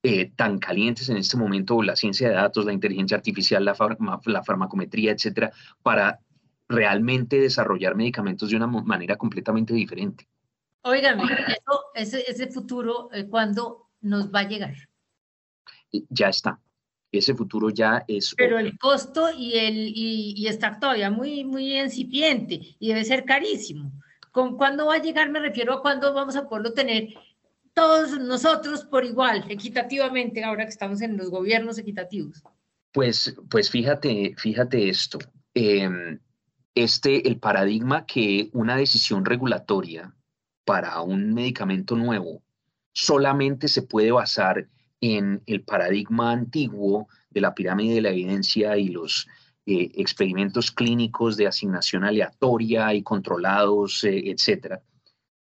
[0.03, 3.75] eh, tan calientes en este momento, la ciencia de datos, la inteligencia artificial, la,
[4.25, 6.19] la farmacometría, etcétera, para
[6.69, 10.27] realmente desarrollar medicamentos de una manera completamente diferente.
[10.81, 11.23] Óigame,
[11.95, 14.75] ese, ese futuro, eh, ¿cuándo nos va a llegar?
[16.09, 16.59] Ya está
[17.13, 18.33] ese futuro ya es...
[18.35, 23.91] Pero el costo y, el, y, está todavía muy, muy incipiente y debe ser carísimo.
[24.31, 25.29] ¿Con cuándo va a llegar?
[25.29, 27.09] Me refiero a cuándo vamos a poderlo tener
[27.73, 32.43] todos nosotros por igual, equitativamente, ahora que estamos en los gobiernos equitativos.
[32.91, 35.19] Pues, pues fíjate, fíjate esto.
[35.53, 36.19] Em,
[36.73, 40.13] este, el paradigma que una decisión regulatoria
[40.65, 42.41] para un medicamento nuevo
[42.91, 44.67] solamente se puede basar
[45.05, 49.27] en el paradigma antiguo de la pirámide de la evidencia y los
[49.65, 54.81] eh, experimentos clínicos de asignación aleatoria y controlados, eh, etcétera.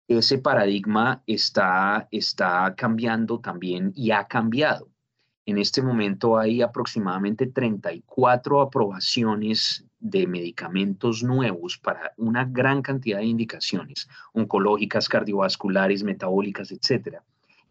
[0.08, 4.88] Ese paradigma está, está cambiando también y ha cambiado.
[5.46, 13.26] En este momento hay aproximadamente 34 aprobaciones de medicamentos nuevos para una gran cantidad de
[13.26, 17.22] indicaciones oncológicas, cardiovasculares, metabólicas, etcétera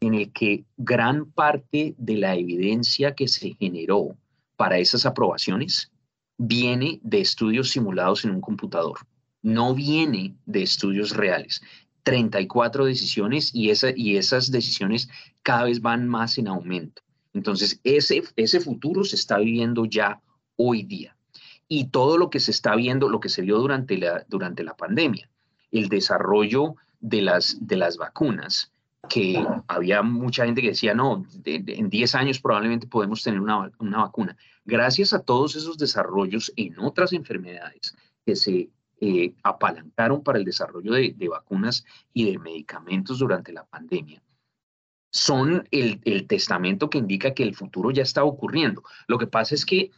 [0.01, 4.16] en el que gran parte de la evidencia que se generó
[4.57, 5.90] para esas aprobaciones
[6.38, 8.98] viene de estudios simulados en un computador,
[9.42, 11.61] no viene de estudios reales.
[12.03, 15.09] 34 decisiones y, y esas decisiones
[15.42, 17.03] cada vez van más en aumento.
[17.34, 20.20] Entonces, ese, ese futuro se está viviendo ya
[20.57, 21.16] hoy día.
[21.68, 24.76] Y todo lo que se está viendo, lo que se vio durante la, durante la
[24.76, 25.30] pandemia,
[25.70, 28.72] el desarrollo de las, de las vacunas,
[29.09, 33.98] que había mucha gente que decía, no, en 10 años probablemente podemos tener una, una,
[33.98, 34.36] vacuna.
[34.64, 38.70] Gracias a todos esos desarrollos en otras enfermedades que se
[39.01, 44.22] eh, apalancaron para el desarrollo de, vacunas y de medicamentos durante la pandemia,
[45.11, 48.82] son el, testamento que indica que el futuro ya está ocurriendo.
[49.09, 49.90] Lo que pasa es que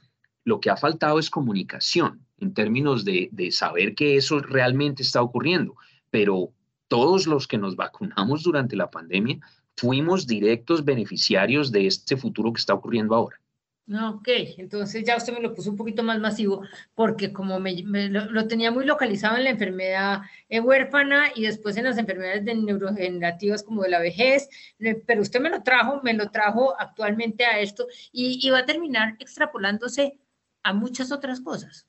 [0.45, 5.21] lo que ha faltado es comunicación en términos de, de saber que eso realmente está
[5.21, 5.75] ocurriendo,
[6.11, 6.53] pero
[6.93, 9.41] todos los que nos vacunamos durante la pandemia
[9.79, 13.41] fuimos directos beneficiarios de este futuro que está ocurriendo ahora.
[13.91, 14.29] Ok,
[14.59, 16.63] entonces ya usted me lo puso un poquito más masivo
[16.95, 20.21] porque como me, lo, tenía muy localizado en la enfermedad
[20.51, 24.51] huérfana y después en las enfermedades de neurogenerativas como de la vejez,
[25.07, 29.17] pero usted me lo trajo, me lo trajo actualmente a esto y, va a terminar
[29.19, 30.19] extrapolándose
[30.63, 31.87] a muchas otras cosas.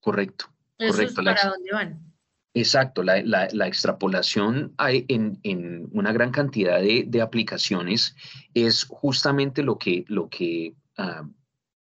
[0.00, 0.46] Correcto.
[0.78, 1.20] Eso correcto.
[1.20, 2.11] Es para dónde van.
[2.54, 8.14] Exacto, la, la, extrapolación hay en, en, una gran cantidad de, de, aplicaciones
[8.52, 11.26] es justamente lo que, lo que Ah,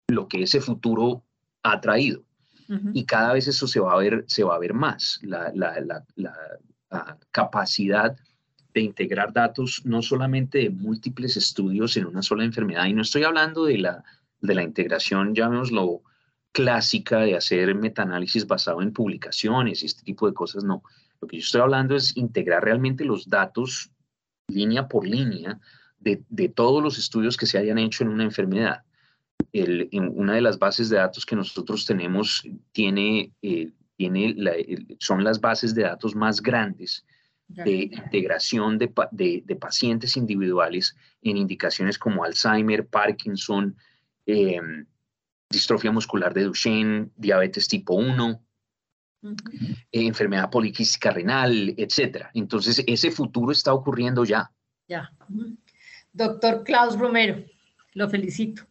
[0.08, 1.24] lo que ese futuro
[1.62, 2.24] ha traído.
[2.94, 5.52] Y cada vez eso se va a ver, se va a ver más, la,
[6.92, 8.16] ah, capacidad
[8.72, 13.24] de integrar datos no solamente de múltiples estudios en una sola enfermedad, y no estoy
[13.24, 14.04] hablando de la,
[14.40, 16.02] de la integración, llamémoslo,
[16.52, 20.82] clásica de hacer metaanálisis basado en publicaciones y este tipo de cosas, no.
[21.20, 23.90] Lo que yo estoy hablando es integrar realmente los datos
[24.48, 25.60] línea por línea
[25.98, 28.82] de, de todos los estudios que se hayan hecho en una enfermedad
[29.52, 34.36] en una de las bases de datos que nosotros tenemos tiene, eh, tiene
[34.98, 37.04] son las bases de datos más grandes
[37.48, 43.76] de integración de, de, pacientes individuales en indicaciones como Alzheimer, Parkinson,
[44.24, 44.86] em,
[45.50, 48.40] distrofia muscular de Duchenne, diabetes tipo 1,
[49.92, 52.26] enfermedad poliquística renal, etc.
[52.34, 54.50] Entonces, ese futuro está ocurriendo ya.
[54.88, 55.10] Ya.
[56.12, 57.44] Doctor Klaus Romero,
[57.94, 58.62] lo felicito.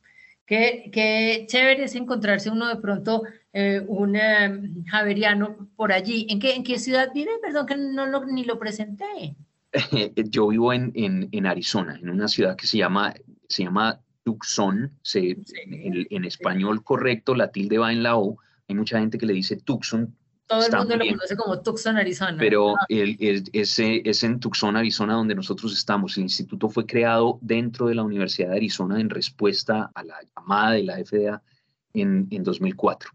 [0.45, 3.21] Qué, chévere es encontrarse uno de pronto
[3.53, 6.25] eh, un eh, javeriano por allí.
[6.29, 7.31] ¿En qué, ¿En qué ciudad vive?
[7.39, 9.35] Perdón que no lo, ni lo presenté.
[10.31, 13.13] Yo vivo en, en, Arizona, en una ciudad que se llama,
[13.47, 14.91] se llama Tucson.
[15.01, 18.37] Se, en, español correcto, la tilde va en la O.
[18.67, 20.15] Hay mucha gente que le dice Tucson,
[20.45, 22.35] todo el mundo lo conoce como Tucson, Arizona.
[22.39, 26.17] Pero el, ese, es en Tucson, Arizona, donde nosotros estamos.
[26.17, 30.71] El instituto fue creado dentro de la Universidad de Arizona en respuesta a la llamada
[30.71, 31.41] de la FDA
[31.93, 33.11] en, en 2004.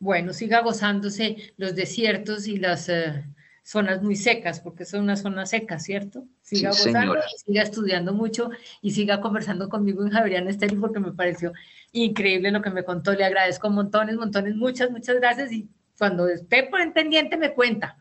[0.00, 3.26] Bueno, siga gozándose los desiertos y las eh,
[3.62, 6.24] zonas muy secas, porque son una zona seca, ¿cierto?
[6.42, 8.50] Siga gozando siga estudiando mucho
[8.80, 11.52] y siga conversando conmigo en Javeriana Estéreo porque me pareció
[11.92, 13.12] increíble lo que me contó.
[13.12, 17.96] Le agradezco montones, montones, muchas, muchas gracias y cuando esté por entendiente me cuenta.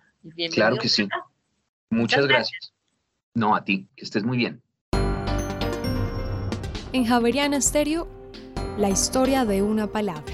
[0.54, 1.08] Claro que sí.
[1.90, 2.74] Muchas, gracias.
[3.34, 4.62] No, a ti, que estés muy bien.
[6.94, 8.08] En Javeriana Stereo,
[8.78, 10.34] la historia de una palabra.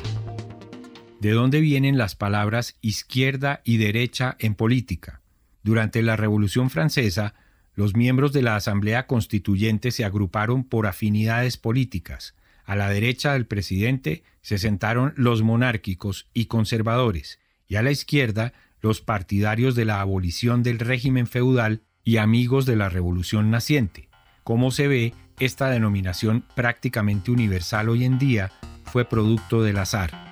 [1.19, 5.21] ¿De dónde vienen las palabras izquierda y derecha en política?
[5.63, 7.33] Durante la Revolución Francesa,
[7.73, 12.35] los miembros de la Asamblea Constituyente se agruparon por afinidades políticas.
[12.65, 18.53] A la derecha del presidente se sentaron los monárquicos y conservadores, y a la izquierda
[18.79, 24.07] los partidarios de la abolición del régimen feudal y amigos de la revolución naciente.
[24.43, 28.51] Como se ve, esta denominación prácticamente universal hoy en día
[28.85, 30.26] fue producto del azar.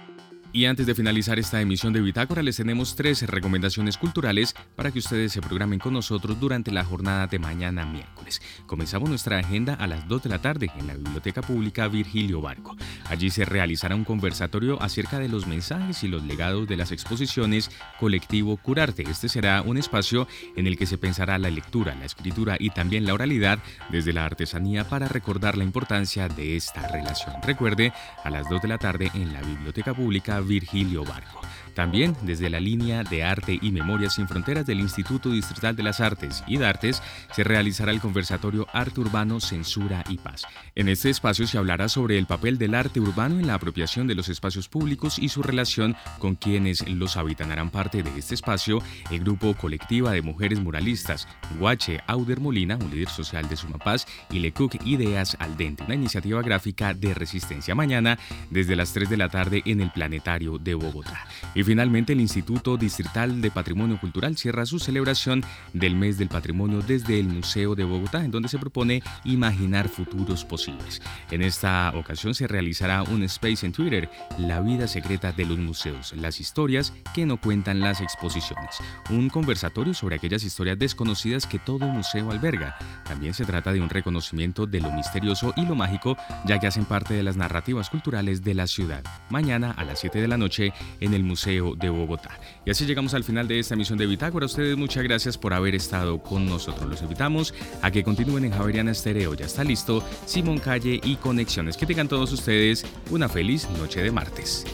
[0.56, 5.00] Y antes de finalizar esta emisión de Bitácora, les tenemos tres recomendaciones culturales para que
[5.00, 8.42] ustedes se programen con nosotros durante la jornada de mañana miércoles.
[8.66, 12.78] Comenzamos nuestra agenda a las 2 de la tarde en la Biblioteca Pública Virgilio Barco.
[13.10, 17.70] Allí se realizará un conversatorio acerca de los mensajes y los legados de las exposiciones
[18.00, 19.04] Colectivo Curarte.
[19.04, 20.26] Este será un espacio
[20.56, 24.24] en el que se pensará la lectura, la escritura y también la oralidad desde la
[24.24, 27.36] artesanía para recordar la importancia de esta relación.
[27.44, 27.92] Recuerde,
[28.24, 31.55] a las 2 de la tarde en la Biblioteca Pública Virgilio Barco.
[31.76, 36.00] También desde la línea de Arte y Memoria sin Fronteras del Instituto Distrital de las
[36.00, 37.04] Artes y Dartes
[37.34, 40.44] se realizará el conversatorio Arte Urbano, Censura y Paz.
[40.74, 44.16] En este espacio se hablará sobre el papel del arte urbano en la apropiación de
[44.16, 47.52] los espacios públicos y su relación con quienes los habitan.
[47.52, 51.28] Harán parte de este espacio el grupo Colectiva de Mujeres Muralistas,
[51.60, 55.96] Guache Auder Molina, un líder social de Sumapaz, y Le Cook Ideas al Dente, una
[55.96, 58.18] iniciativa gráfica de resistencia mañana
[58.50, 61.26] desde las 3 de la tarde en el Planetario de Bogotá.
[61.66, 65.44] Finalmente el Instituto Distrital de Patrimonio Cultural cierra su celebración
[65.74, 70.46] del mes del patrimonio desde el Museo de Bogotá, en donde se propone imaginar futuros
[70.46, 71.02] posibles.
[71.32, 76.14] En esta ocasión se realizará un space en Twitter, La vida secreta de los museos,
[76.16, 78.78] las historias que no cuentan las exposiciones.
[79.10, 82.78] Un conversatorio sobre aquellas historias desconocidas que todo museo alberga.
[83.06, 86.86] También se trata de un reconocimiento de lo misterioso y lo mágico, ya que hacen
[86.86, 89.04] parte de las narrativas culturales de la ciudad.
[89.32, 92.40] Mañana a las 7 de la noche en el Museo de Bogotá.
[92.66, 94.46] Y así llegamos al final de esta emisión de Bitácora.
[94.46, 96.90] Ustedes muchas gracias por haber estado con nosotros.
[96.90, 99.34] Los invitamos a que continúen en Javeriana Estereo.
[99.34, 101.78] Ya está listo Simón Calle y Conexiones.
[101.78, 104.66] Que tengan todos ustedes una feliz noche de martes.